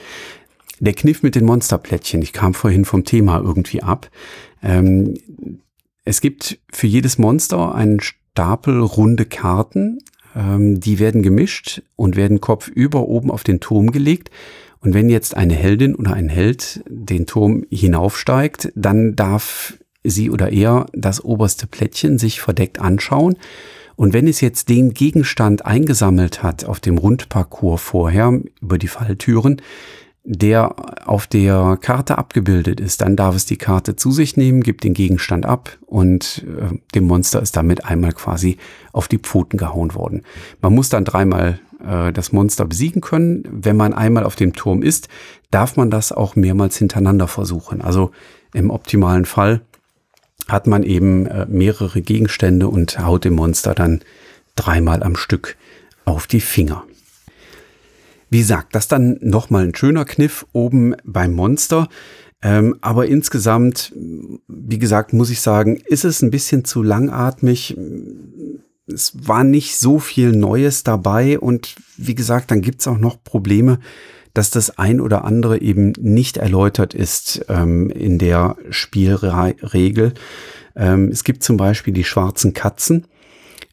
Der 0.79 0.95
Kniff 0.95 1.23
mit 1.23 1.35
den 1.35 1.45
Monsterplättchen, 1.45 2.23
ich 2.23 2.33
kam 2.33 2.55
vorhin 2.55 2.87
vom 2.87 3.05
Thema 3.05 3.43
irgendwie 3.45 3.83
ab. 3.83 4.09
Ähm, 4.63 5.15
es 6.05 6.21
gibt 6.21 6.59
für 6.73 6.87
jedes 6.87 7.19
Monster 7.19 7.75
einen 7.75 8.01
Stapel 8.01 8.81
runde 8.81 9.27
Karten. 9.27 9.99
Ähm, 10.35 10.81
die 10.81 10.99
werden 10.99 11.23
gemischt 11.23 11.83
und 11.97 12.17
werden 12.17 12.41
kopfüber 12.41 13.09
oben 13.09 13.31
auf 13.31 13.45
den 13.45 13.61
Turm 13.61 13.93
gelegt. 13.93 14.31
Und 14.81 14.95
wenn 14.95 15.11
jetzt 15.11 15.37
eine 15.37 15.55
Heldin 15.55 15.95
oder 15.95 16.15
ein 16.15 16.29
Held 16.29 16.83
den 16.89 17.27
Turm 17.27 17.65
hinaufsteigt, 17.71 18.73
dann 18.75 19.15
darf 19.15 19.75
sie 20.03 20.31
oder 20.31 20.51
er 20.51 20.87
das 20.93 21.23
oberste 21.23 21.67
Plättchen 21.67 22.19
sich 22.19 22.41
verdeckt 22.41 22.81
anschauen. 22.81 23.37
Und 23.97 24.15
wenn 24.15 24.27
es 24.27 24.41
jetzt 24.41 24.71
den 24.71 24.95
Gegenstand 24.95 25.67
eingesammelt 25.67 26.43
hat 26.43 26.65
auf 26.65 26.81
dem 26.81 26.97
Rundparcours 26.97 27.83
vorher 27.83 28.41
über 28.63 28.79
die 28.79 28.89
Falltüren, 28.89 29.61
der 30.25 31.09
auf 31.09 31.27
der 31.27 31.79
Karte 31.81 32.19
abgebildet 32.19 32.79
ist, 32.79 33.01
dann 33.01 33.17
darf 33.17 33.35
es 33.35 33.47
die 33.47 33.57
Karte 33.57 33.97
zu 33.97 34.11
sich 34.11 34.37
nehmen, 34.37 34.63
gibt 34.63 34.85
den 34.85 34.95
Gegenstand 34.95 35.47
ab 35.47 35.79
und 35.87 36.45
äh, 36.47 36.79
dem 36.95 37.07
Monster 37.07 37.41
ist 37.41 37.57
damit 37.57 37.87
einmal 37.87 38.13
quasi 38.13 38.59
auf 38.93 39.09
die 39.09 39.19
Pfoten 39.19 39.57
gehauen 39.57 39.95
worden. 39.95 40.23
Man 40.61 40.75
muss 40.75 40.91
dann 40.91 41.05
dreimal 41.05 41.59
äh, 41.85 42.13
das 42.13 42.33
Monster 42.33 42.67
besiegen 42.67 43.01
können. 43.01 43.45
Wenn 43.51 43.77
man 43.77 43.95
einmal 43.95 44.25
auf 44.25 44.37
dem 44.37 44.53
Turm 44.53 44.83
ist, 44.83 45.09
darf 45.51 45.77
man 45.77 45.91
das 45.91 46.13
auch 46.13 46.37
mehrmals 46.37 46.77
hintereinander 46.77 47.27
versuchen. 47.27 47.81
Also 47.81 48.11
im 48.53 48.71
optimalen 48.71 49.25
Fall 49.25 49.63
hat 50.49 50.67
man 50.67 50.83
eben 50.83 51.27
äh, 51.27 51.47
mehrere 51.47 52.03
Gegenstände 52.03 52.69
und 52.69 52.99
haut 52.99 53.25
dem 53.25 53.35
Monster 53.35 53.75
dann 53.75 54.01
dreimal 54.55 55.03
am 55.03 55.17
Stück 55.17 55.57
auf 56.05 56.27
die 56.27 56.41
Finger. 56.41 56.85
Wie 58.31 58.39
gesagt, 58.39 58.75
das 58.75 58.89
dann 58.89 59.19
nochmal 59.21 59.65
ein 59.65 59.75
schöner 59.75 60.05
Kniff 60.05 60.47
oben 60.53 60.95
beim 61.05 61.33
Monster. 61.33 61.89
Ähm, 62.43 62.77
aber 62.81 63.07
insgesamt, 63.07 63.93
wie 64.49 64.79
gesagt, 64.79 65.13
muss 65.13 65.31
ich 65.31 65.41
sagen, 65.41 65.77
ist 65.85 66.05
es 66.05 66.23
ein 66.23 66.31
bisschen 66.31 66.65
zu 66.65 66.83
langatmig. 66.83 67.77
Es 68.87 69.13
war 69.27 69.45
nicht 69.45 69.77
so 69.77 69.99
viel 69.99 70.33
Neues 70.33 70.85
dabei 70.85 71.39
und 71.39 71.75
wie 71.97 72.15
gesagt, 72.15 72.51
dann 72.51 72.63
gibt's 72.63 72.87
auch 72.87 72.99
noch 72.99 73.23
Probleme, 73.23 73.79
dass 74.33 74.51
das 74.51 74.79
ein 74.79 75.01
oder 75.01 75.25
andere 75.25 75.61
eben 75.61 75.93
nicht 75.99 76.37
erläutert 76.37 76.95
ist 76.95 77.45
ähm, 77.49 77.91
in 77.91 78.19
der 78.19 78.57
Spielregel. 78.71 80.15
Ähm, 80.77 81.09
es 81.09 81.25
gibt 81.25 81.43
zum 81.43 81.57
Beispiel 81.57 81.93
die 81.93 82.05
schwarzen 82.05 82.55
Katzen. 82.55 83.07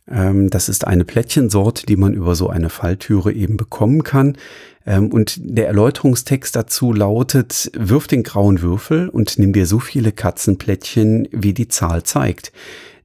Ähm, 0.09 0.49
das 0.49 0.69
ist 0.69 0.87
eine 0.87 1.05
Plättchensorte, 1.05 1.85
die 1.85 1.95
man 1.95 2.13
über 2.13 2.35
so 2.35 2.49
eine 2.49 2.69
Falltüre 2.69 3.33
eben 3.33 3.57
bekommen 3.57 4.03
kann. 4.03 4.37
Ähm, 4.85 5.11
und 5.11 5.39
der 5.41 5.67
Erläuterungstext 5.67 6.55
dazu 6.55 6.93
lautet, 6.93 7.71
wirf 7.75 8.07
den 8.07 8.23
grauen 8.23 8.61
Würfel 8.61 9.09
und 9.09 9.37
nimm 9.37 9.53
dir 9.53 9.65
so 9.65 9.79
viele 9.79 10.11
Katzenplättchen, 10.11 11.27
wie 11.31 11.53
die 11.53 11.67
Zahl 11.67 12.03
zeigt. 12.03 12.51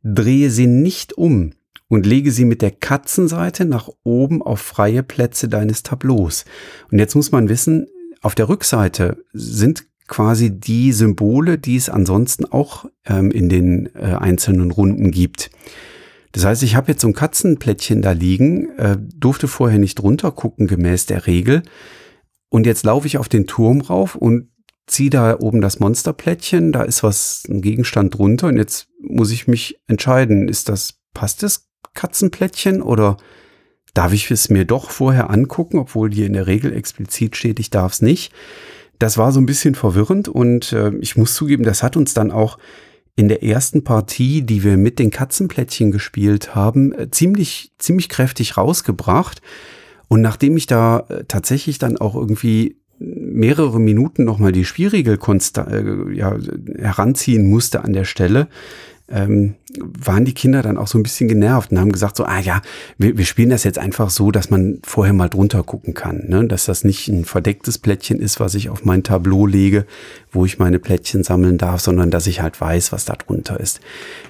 Drehe 0.03 0.51
sie 0.51 0.67
nicht 0.67 1.17
um 1.19 1.53
und 1.89 2.07
lege 2.07 2.31
sie 2.31 2.45
mit 2.45 2.63
der 2.63 2.71
Katzenseite 2.71 3.65
nach 3.65 3.89
oben 4.03 4.41
auf 4.41 4.61
freie 4.61 5.03
Plätze 5.03 5.49
deines 5.49 5.83
Tableaus. 5.83 6.45
Und 6.91 6.99
jetzt 6.99 7.15
muss 7.15 7.33
man 7.33 7.49
wissen, 7.49 7.87
auf 8.23 8.35
der 8.35 8.49
Rückseite 8.49 9.19
sind 9.33 9.85
quasi 10.07 10.51
die 10.51 10.93
Symbole, 10.93 11.59
die 11.59 11.77
es 11.77 11.89
ansonsten 11.89 12.45
auch 12.45 12.87
ähm, 13.07 13.31
in 13.31 13.49
den 13.49 13.91
äh, 13.95 14.15
einzelnen 14.15 14.71
Runden 14.71 15.11
gibt. 15.11 15.51
Das 16.33 16.45
heißt, 16.45 16.63
ich 16.63 16.77
habe 16.77 16.91
jetzt 16.91 17.03
so 17.03 17.09
ein 17.09 17.15
Katzenplättchen 17.15 18.03
da 18.03 18.13
liegen, 18.13 18.71
äh, 18.79 18.97
durfte 18.99 19.49
vorher 19.49 19.79
nicht 19.79 20.03
runtergucken 20.03 20.67
gemäß 20.67 21.07
der 21.07 21.27
Regel. 21.27 21.63
Und 22.49 22.67
jetzt 22.67 22.85
laufe 22.85 23.07
ich 23.07 23.19
auf 23.19 23.29
den 23.29 23.47
Turm 23.47 23.81
rauf 23.83 24.15
und 24.15 24.49
ziehe 24.87 25.11
da 25.11 25.39
oben 25.39 25.61
das 25.61 25.81
Monsterplättchen, 25.81 26.73
da 26.73 26.83
ist 26.83 27.03
was, 27.03 27.45
ein 27.49 27.63
Gegenstand 27.63 28.17
drunter 28.19 28.49
und 28.49 28.57
jetzt 28.57 28.89
muss 29.01 29.31
ich 29.31 29.47
mich 29.47 29.81
entscheiden, 29.87 30.49
ist 30.49 30.69
das, 30.69 30.99
passt 31.15 31.43
das 31.43 31.69
Katzenplättchen 31.95 32.83
oder 32.83 33.17
darf 33.95 34.13
ich 34.13 34.31
es 34.31 34.51
mir 34.51 34.65
doch 34.65 34.91
vorher 34.91 35.31
angucken, 35.31 35.79
obwohl 35.79 36.13
hier 36.13 36.27
in 36.27 36.33
der 36.33 36.47
Regel 36.47 36.73
explizit 36.75 37.37
steht, 37.37 37.61
ich 37.61 37.71
darf 37.71 37.93
es 37.93 38.03
nicht. 38.03 38.33
Das 38.99 39.19
war 39.19 39.33
so 39.33 39.41
ein 39.41 39.47
bisschen 39.47 39.75
verwirrend 39.75 40.29
und 40.29 40.73
äh, 40.73 40.93
ich 41.01 41.17
muss 41.17 41.35
zugeben, 41.35 41.65
das 41.65 41.83
hat 41.83 41.97
uns 41.97 42.15
dann 42.15 42.31
auch 42.31 42.59
in 43.17 43.29
der 43.29 43.43
ersten 43.43 43.85
Partie, 43.85 44.43
die 44.43 44.65
wir 44.65 44.77
mit 44.77 44.99
den 44.99 45.11
Katzenplättchen 45.11 45.91
gespielt 45.91 46.55
haben, 46.55 46.93
äh, 46.93 47.11
ziemlich, 47.11 47.73
ziemlich 47.79 48.09
kräftig 48.09 48.57
rausgebracht. 48.57 49.43
Und 50.09 50.21
nachdem 50.21 50.57
ich 50.57 50.67
da 50.67 51.01
äh, 51.09 51.25
tatsächlich 51.27 51.79
dann 51.79 51.99
auch 51.99 52.15
irgendwie 52.15 52.77
mehrere 52.99 53.81
Minuten 53.81 54.25
nochmal 54.25 54.53
die 54.53 54.65
Spielregel 54.65 55.19
äh, 55.19 56.15
ja, 56.15 56.37
heranziehen 56.79 57.49
musste 57.49 57.85
an 57.85 57.93
der 57.93 58.05
Stelle, 58.05 58.49
ähm, 59.13 59.55
waren 59.79 60.25
die 60.25 60.35
Kinder 60.35 60.63
dann 60.63 60.77
auch 60.77 60.87
so 60.87 60.99
ein 60.99 61.03
bisschen 61.03 61.29
genervt 61.29 61.71
und 61.71 61.79
haben 61.79 61.93
gesagt 61.93 62.17
so, 62.17 62.25
ah 62.25 62.41
ja, 62.41 62.63
wir, 62.99 63.17
wir 63.17 63.25
spielen 63.25 63.51
das 63.51 63.65
jetzt 63.65 63.79
einfach 63.79 64.11
so, 64.11 64.31
dass 64.31 64.51
man 64.51 64.79
vorher 64.85 65.13
mal 65.13 65.29
drunter 65.29 65.63
gucken 65.63 65.95
kann, 65.95 66.25
ne? 66.29 66.47
dass 66.47 66.65
das 66.65 66.85
nicht 66.85 67.09
ein 67.09 67.25
verdecktes 67.25 67.79
Plättchen 67.79 68.19
ist, 68.19 68.41
was 68.41 68.55
ich 68.55 68.71
auf 68.71 68.85
mein 68.85 69.03
Tableau 69.03 69.47
lege, 69.47 69.87
wo 70.31 70.45
ich 70.45 70.59
meine 70.59 70.79
Plättchen 70.79 71.25
sammeln 71.25 71.59
darf, 71.59 71.81
sondern 71.81 72.11
dass 72.11 72.27
ich 72.27 72.41
halt 72.41 72.61
weiß, 72.61 72.93
was 72.93 73.05
da 73.05 73.15
drunter 73.15 73.61
ist. 73.61 73.81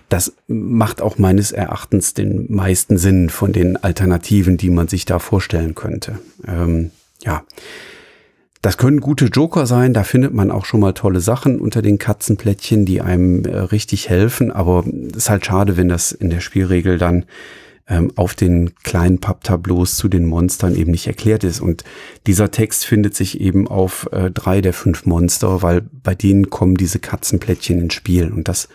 Das 0.09 0.35
macht 0.49 1.01
auch 1.01 1.19
meines 1.19 1.53
Erachtens 1.53 2.15
den 2.15 2.47
meisten 2.53 2.99
Sinn 2.99 3.31
von 3.31 3.53
den 3.53 3.77
Alternativen, 3.77 4.57
die 4.57 4.71
man 4.71 4.89
sich 4.89 5.05
da 5.05 5.19
vorstellen 5.19 5.75
könnte. 5.75 6.19
Ähm, 6.47 6.91
ja. 7.23 7.45
Das 8.63 8.79
können 8.79 9.01
gute 9.01 9.27
Joker 9.27 9.67
sein, 9.67 9.93
da 9.93 10.05
findet 10.05 10.33
man 10.33 10.53
auch 10.53 10.65
schon 10.65 10.81
mal 10.81 10.93
tolle 10.93 11.21
Sachen 11.21 11.61
unter 11.61 11.83
den 11.83 11.99
Katzenplättchen, 11.99 12.85
die 12.87 13.01
einem 13.01 13.45
äh, 13.45 13.57
richtig 13.57 14.09
helfen, 14.09 14.53
aber 14.53 14.85
es 15.11 15.17
ist 15.17 15.31
halt 15.31 15.45
schade, 15.45 15.77
wenn 15.77 15.89
das 15.89 16.13
in 16.13 16.31
der 16.31 16.41
Spielregel 16.41 16.97
dann 16.97 17.25
ähm, 17.89 18.13
auf 18.15 18.35
den 18.35 18.75
kleinen 18.85 19.19
Papptableaus 19.19 19.97
zu 19.97 20.07
den 20.09 20.27
Monstern 20.27 20.77
eben 20.77 20.93
nicht 20.93 21.09
erklärt 21.09 21.43
ist. 21.43 21.61
Und 21.61 21.83
dieser 22.29 22.53
Text 22.53 22.85
findet 22.85 23.17
sich 23.17 23.41
eben 23.41 23.67
auf 23.67 24.09
äh, 24.13 24.31
drei 24.31 24.61
der 24.61 24.73
fünf 24.73 25.07
Monster, 25.07 25.63
weil 25.63 25.83
bei 25.83 26.15
denen 26.15 26.49
kommen 26.49 26.77
diese 26.77 27.01
Katzenplättchen 27.01 27.81
ins 27.81 27.95
Spiel. 27.95 28.31
Und 28.31 28.47
das 28.47 28.69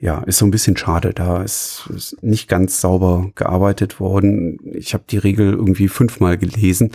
ja, 0.00 0.22
ist 0.22 0.38
so 0.38 0.44
ein 0.44 0.50
bisschen 0.50 0.76
schade. 0.76 1.12
Da 1.12 1.42
ist, 1.42 1.88
ist 1.94 2.22
nicht 2.22 2.48
ganz 2.48 2.80
sauber 2.80 3.30
gearbeitet 3.34 3.98
worden. 3.98 4.60
Ich 4.72 4.94
habe 4.94 5.04
die 5.08 5.18
Regel 5.18 5.52
irgendwie 5.52 5.88
fünfmal 5.88 6.38
gelesen. 6.38 6.92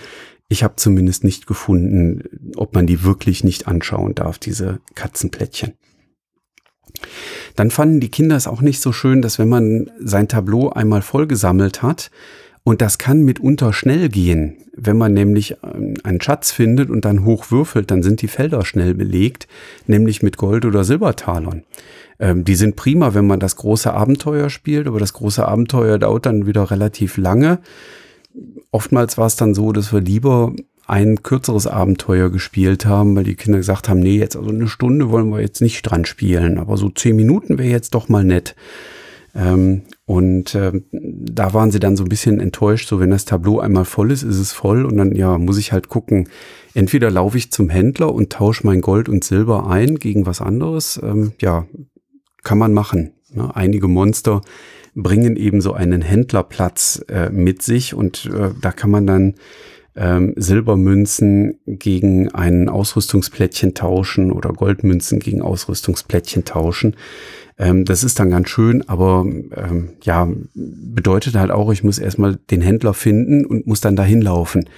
Ich 0.50 0.64
habe 0.64 0.76
zumindest 0.78 1.24
nicht 1.24 1.46
gefunden, 1.46 2.24
ob 2.56 2.74
man 2.74 2.88
die 2.88 3.04
wirklich 3.04 3.44
nicht 3.44 3.68
anschauen 3.68 4.16
darf, 4.16 4.40
diese 4.40 4.80
Katzenplättchen. 4.96 5.74
Dann 7.56 7.70
fanden 7.72 8.00
die 8.00 8.10
Kinder 8.10 8.36
es 8.36 8.48
auch 8.48 8.62
nicht 8.62 8.82
so 8.82 8.92
schön, 8.92 9.22
dass 9.22 9.38
wenn 9.38 9.48
man 9.48 9.92
sein 10.00 10.28
Tableau 10.28 10.70
einmal 10.70 11.04
vollgesammelt 11.04 11.84
hat, 11.84 12.10
und 12.64 12.82
das 12.82 12.98
kann 12.98 13.24
mitunter 13.24 13.74
schnell 13.74 14.10
gehen. 14.10 14.58
Wenn 14.76 14.98
man 14.98 15.14
nämlich 15.14 15.56
ähm, 15.64 15.96
einen 16.04 16.22
Schatz 16.22 16.52
findet 16.52 16.90
und 16.90 17.06
dann 17.06 17.26
hochwürfelt, 17.26 17.90
dann 17.90 18.04
sind 18.04 18.22
die 18.22 18.28
Felder 18.28 18.66
schnell 18.66 18.94
belegt, 18.94 19.48
nämlich 19.88 20.22
mit 20.22 20.38
Gold- 20.38 20.66
oder 20.66 20.84
Silbertalern. 20.84 21.64
Ähm, 22.20 22.44
die 22.44 22.56
sind 22.56 22.76
prima, 22.76 23.14
wenn 23.14 23.26
man 23.26 23.40
das 23.40 23.56
große 23.56 23.92
Abenteuer 23.92 24.50
spielt, 24.50 24.88
aber 24.88 25.00
das 25.00 25.14
große 25.14 25.48
Abenteuer 25.48 25.98
dauert 25.98 26.26
dann 26.26 26.46
wieder 26.46 26.70
relativ 26.70 27.18
lange 27.18 27.60
oftmals 28.72 29.18
war 29.18 29.28
es 29.28 29.36
dann 29.36 29.54
so, 29.54 29.72
dass 29.72 29.94
wir 29.94 30.02
lieber 30.02 30.54
ein 30.88 31.22
kürzeres 31.22 31.68
Abenteuer 31.68 32.32
gespielt 32.32 32.86
haben, 32.86 33.16
weil 33.16 33.24
die 33.24 33.36
Kinder 33.36 33.60
gesagt 33.60 33.90
haben, 33.90 34.00
nee, 34.00 34.18
jetzt 34.18 34.36
also 34.36 34.50
eine 34.50 34.68
Stunde 34.68 35.12
wollen 35.12 35.30
wir 35.30 35.40
jetzt 35.40 35.62
nicht 35.62 35.84
dran 35.84 36.06
spielen, 36.06 36.58
aber 36.58 36.78
so 36.78 36.90
zehn 36.90 37.16
Minuten 37.16 37.60
wäre 37.60 37.70
jetzt 37.70 37.94
doch 37.94 38.10
mal 38.10 38.24
nett. 38.24 38.56
Ähm, 39.36 39.84
und 40.06 40.56
äh, 40.56 40.72
da 40.92 41.54
waren 41.54 41.70
sie 41.70 41.80
dann 41.80 41.96
so 41.96 42.04
ein 42.04 42.10
bisschen 42.10 42.40
enttäuscht, 42.40 42.88
so 42.90 43.00
wenn 43.00 43.12
das 43.12 43.26
Tableau 43.26 43.60
einmal 43.60 43.86
voll 43.86 44.12
ist, 44.12 44.24
ist 44.24 44.40
es 44.40 44.52
voll 44.52 44.86
und 44.86 44.98
dann 44.98 45.16
ja 45.16 45.38
muss 45.38 45.60
ich 45.60 45.72
halt 45.72 45.90
gucken, 45.90 46.28
entweder 46.74 47.12
laufe 47.12 47.38
ich 47.38 47.52
zum 47.52 47.70
Händler 47.70 48.12
und 48.12 48.32
tausche 48.32 48.66
mein 48.66 48.82
Gold 48.82 49.08
und 49.08 49.24
Silber 49.24 49.70
ein 49.70 49.98
gegen 49.98 50.26
was 50.26 50.42
anderes, 50.42 51.00
ähm, 51.04 51.34
ja, 51.40 51.68
kann 52.44 52.58
man 52.58 52.74
machen. 52.74 53.14
Ne? 53.32 53.56
Einige 53.56 53.88
Monster 53.88 54.42
bringen 54.96 55.36
eben 55.36 55.62
so 55.62 55.74
einen 55.74 56.02
Händlerplatz 56.02 57.04
äh, 57.08 57.30
mit 57.30 57.62
sich 57.62 57.94
und 57.94 58.26
äh, 58.26 58.50
da 58.62 58.72
kann 58.72 58.92
man 58.92 59.08
dann 59.08 59.36
ähm, 59.96 60.34
Silbermünzen 60.38 61.60
gegen 61.66 62.30
ein 62.30 62.70
Ausrüstungsplättchen 62.70 63.74
tauschen 63.74 64.32
oder 64.32 64.54
Goldmünzen 64.54 65.20
gegen 65.20 65.42
Ausrüstungsplättchen 65.42 66.46
tauschen. 66.46 66.96
Ähm, 67.58 67.86
das 67.86 68.04
ist 68.04 68.20
dann 68.20 68.30
ganz 68.30 68.50
schön, 68.50 68.88
aber 68.88 69.26
ähm, 69.26 69.90
ja, 70.02 70.30
bedeutet 70.54 71.36
halt 71.36 71.52
auch, 71.52 71.72
ich 71.72 71.84
muss 71.84 72.00
erstmal 72.00 72.38
den 72.50 72.62
Händler 72.62 72.94
finden 72.94 73.46
und 73.46 73.68
muss 73.68 73.82
dann 73.82 73.96
dahin 73.96 74.22
laufen. 74.22 74.70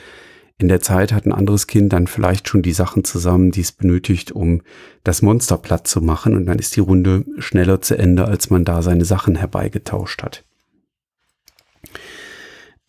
In 0.62 0.68
der 0.68 0.80
Zeit 0.80 1.12
hat 1.12 1.26
ein 1.26 1.32
anderes 1.32 1.66
Kind 1.66 1.92
dann 1.92 2.06
vielleicht 2.06 2.48
schon 2.48 2.62
die 2.62 2.72
Sachen 2.72 3.04
zusammen, 3.04 3.50
die 3.50 3.62
es 3.62 3.72
benötigt, 3.72 4.32
um 4.32 4.62
das 5.04 5.24
Monster 5.24 5.58
platt 5.58 5.88
zu 5.88 6.02
machen. 6.02 6.36
Und 6.36 6.46
dann 6.46 6.60
ist 6.60 6.76
die 6.76 6.82
Runde 6.82 7.26
schneller 7.40 7.82
zu 7.82 7.98
Ende, 7.98 8.26
als 8.26 8.52
man 8.52 8.64
da 8.64 8.84
seine 8.84 9.04
Sachen 9.04 9.36
herbeigetauscht 9.36 10.22
hat. 10.22 10.44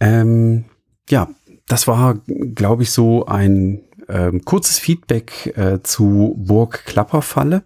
Ähm, 0.01 0.67
ja, 1.09 1.31
das 1.67 1.89
war, 1.89 2.21
glaube 2.55 2.83
ich, 2.83 2.91
so 2.91 3.25
ein 3.25 3.81
ähm, 4.07 4.45
kurzes 4.45 4.79
Feedback 4.79 5.57
äh, 5.57 5.83
zu 5.83 6.35
Burg 6.37 6.85
Klapperfalle. 6.85 7.63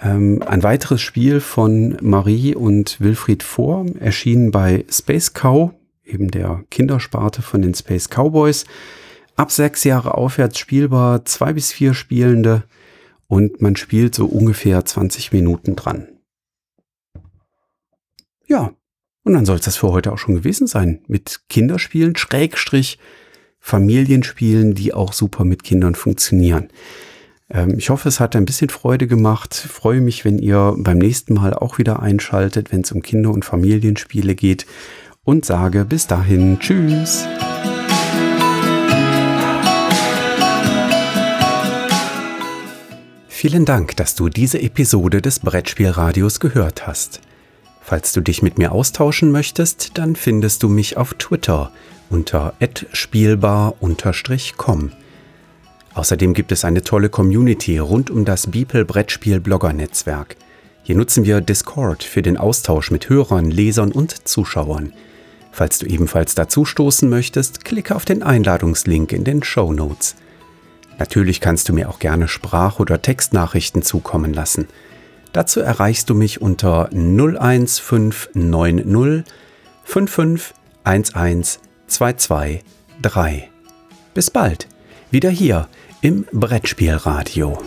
Ähm, 0.00 0.42
ein 0.46 0.62
weiteres 0.62 1.02
Spiel 1.02 1.40
von 1.40 1.98
Marie 2.00 2.54
und 2.54 3.02
Wilfried 3.02 3.42
Vor 3.42 3.84
erschien 4.00 4.50
bei 4.50 4.86
Space 4.88 5.34
Cow, 5.34 5.72
eben 6.06 6.30
der 6.30 6.64
Kindersparte 6.70 7.42
von 7.42 7.60
den 7.60 7.74
Space 7.74 8.08
Cowboys 8.08 8.64
ab 9.36 9.52
sechs 9.52 9.84
Jahre 9.84 10.14
aufwärts 10.14 10.58
spielbar, 10.58 11.24
zwei 11.24 11.52
bis 11.52 11.72
vier 11.72 11.94
Spielende 11.94 12.64
und 13.28 13.60
man 13.60 13.76
spielt 13.76 14.14
so 14.14 14.26
ungefähr 14.26 14.84
20 14.84 15.32
Minuten 15.32 15.76
dran. 15.76 16.08
Ja, 18.46 18.72
und 19.24 19.32
dann 19.32 19.44
soll 19.44 19.56
es 19.56 19.64
das 19.64 19.76
für 19.76 19.90
heute 19.90 20.12
auch 20.12 20.18
schon 20.18 20.36
gewesen 20.36 20.66
sein. 20.66 21.00
Mit 21.08 21.40
Kinderspielen, 21.48 22.14
Schrägstrich, 22.14 22.98
Familienspielen, 23.58 24.74
die 24.74 24.94
auch 24.94 25.12
super 25.12 25.44
mit 25.44 25.64
Kindern 25.64 25.96
funktionieren. 25.96 26.68
Ähm, 27.50 27.74
ich 27.76 27.90
hoffe, 27.90 28.08
es 28.08 28.20
hat 28.20 28.36
ein 28.36 28.44
bisschen 28.44 28.70
Freude 28.70 29.08
gemacht. 29.08 29.54
freue 29.54 30.00
mich, 30.00 30.24
wenn 30.24 30.38
ihr 30.38 30.76
beim 30.78 30.98
nächsten 30.98 31.34
Mal 31.34 31.54
auch 31.54 31.78
wieder 31.78 32.00
einschaltet, 32.00 32.70
wenn 32.70 32.82
es 32.82 32.92
um 32.92 33.02
Kinder- 33.02 33.32
und 33.32 33.44
Familienspiele 33.44 34.36
geht. 34.36 34.66
Und 35.24 35.44
sage 35.44 35.84
bis 35.84 36.06
dahin, 36.06 36.60
tschüss. 36.60 37.26
Vielen 43.48 43.64
Dank, 43.64 43.94
dass 43.94 44.16
du 44.16 44.28
diese 44.28 44.60
Episode 44.60 45.22
des 45.22 45.38
Brettspielradios 45.38 46.40
gehört 46.40 46.88
hast. 46.88 47.20
Falls 47.80 48.12
du 48.12 48.20
dich 48.20 48.42
mit 48.42 48.58
mir 48.58 48.72
austauschen 48.72 49.30
möchtest, 49.30 49.96
dann 49.98 50.16
findest 50.16 50.64
du 50.64 50.68
mich 50.68 50.96
auf 50.96 51.14
Twitter 51.14 51.70
unter 52.10 52.54
@spielbar_com. 52.92 54.90
Außerdem 55.94 56.34
gibt 56.34 56.50
es 56.50 56.64
eine 56.64 56.82
tolle 56.82 57.08
Community 57.08 57.78
rund 57.78 58.10
um 58.10 58.24
das 58.24 58.48
Beeple 58.48 58.84
Brettspiel 58.84 59.38
Blogger 59.38 59.72
Netzwerk. 59.72 60.34
Hier 60.82 60.96
nutzen 60.96 61.24
wir 61.24 61.40
Discord 61.40 62.02
für 62.02 62.22
den 62.22 62.38
Austausch 62.38 62.90
mit 62.90 63.08
Hörern, 63.08 63.48
Lesern 63.48 63.92
und 63.92 64.26
Zuschauern. 64.26 64.92
Falls 65.52 65.78
du 65.78 65.86
ebenfalls 65.86 66.34
dazu 66.34 66.64
stoßen 66.64 67.08
möchtest, 67.08 67.64
klicke 67.64 67.94
auf 67.94 68.04
den 68.04 68.24
Einladungslink 68.24 69.12
in 69.12 69.22
den 69.22 69.44
Show 69.44 69.72
Notes. 69.72 70.16
Natürlich 70.98 71.40
kannst 71.40 71.68
du 71.68 71.72
mir 71.72 71.88
auch 71.88 71.98
gerne 71.98 72.28
Sprach- 72.28 72.78
oder 72.78 73.02
Textnachrichten 73.02 73.82
zukommen 73.82 74.32
lassen. 74.32 74.68
Dazu 75.32 75.58
erreichst 75.60 76.08
du 76.08 76.14
mich 76.14 76.40
unter 76.40 76.88
01590 76.92 79.24
55 79.84 80.54
223. 81.86 83.50
Bis 84.14 84.30
bald, 84.30 84.68
wieder 85.10 85.30
hier 85.30 85.68
im 86.00 86.26
Brettspielradio. 86.32 87.58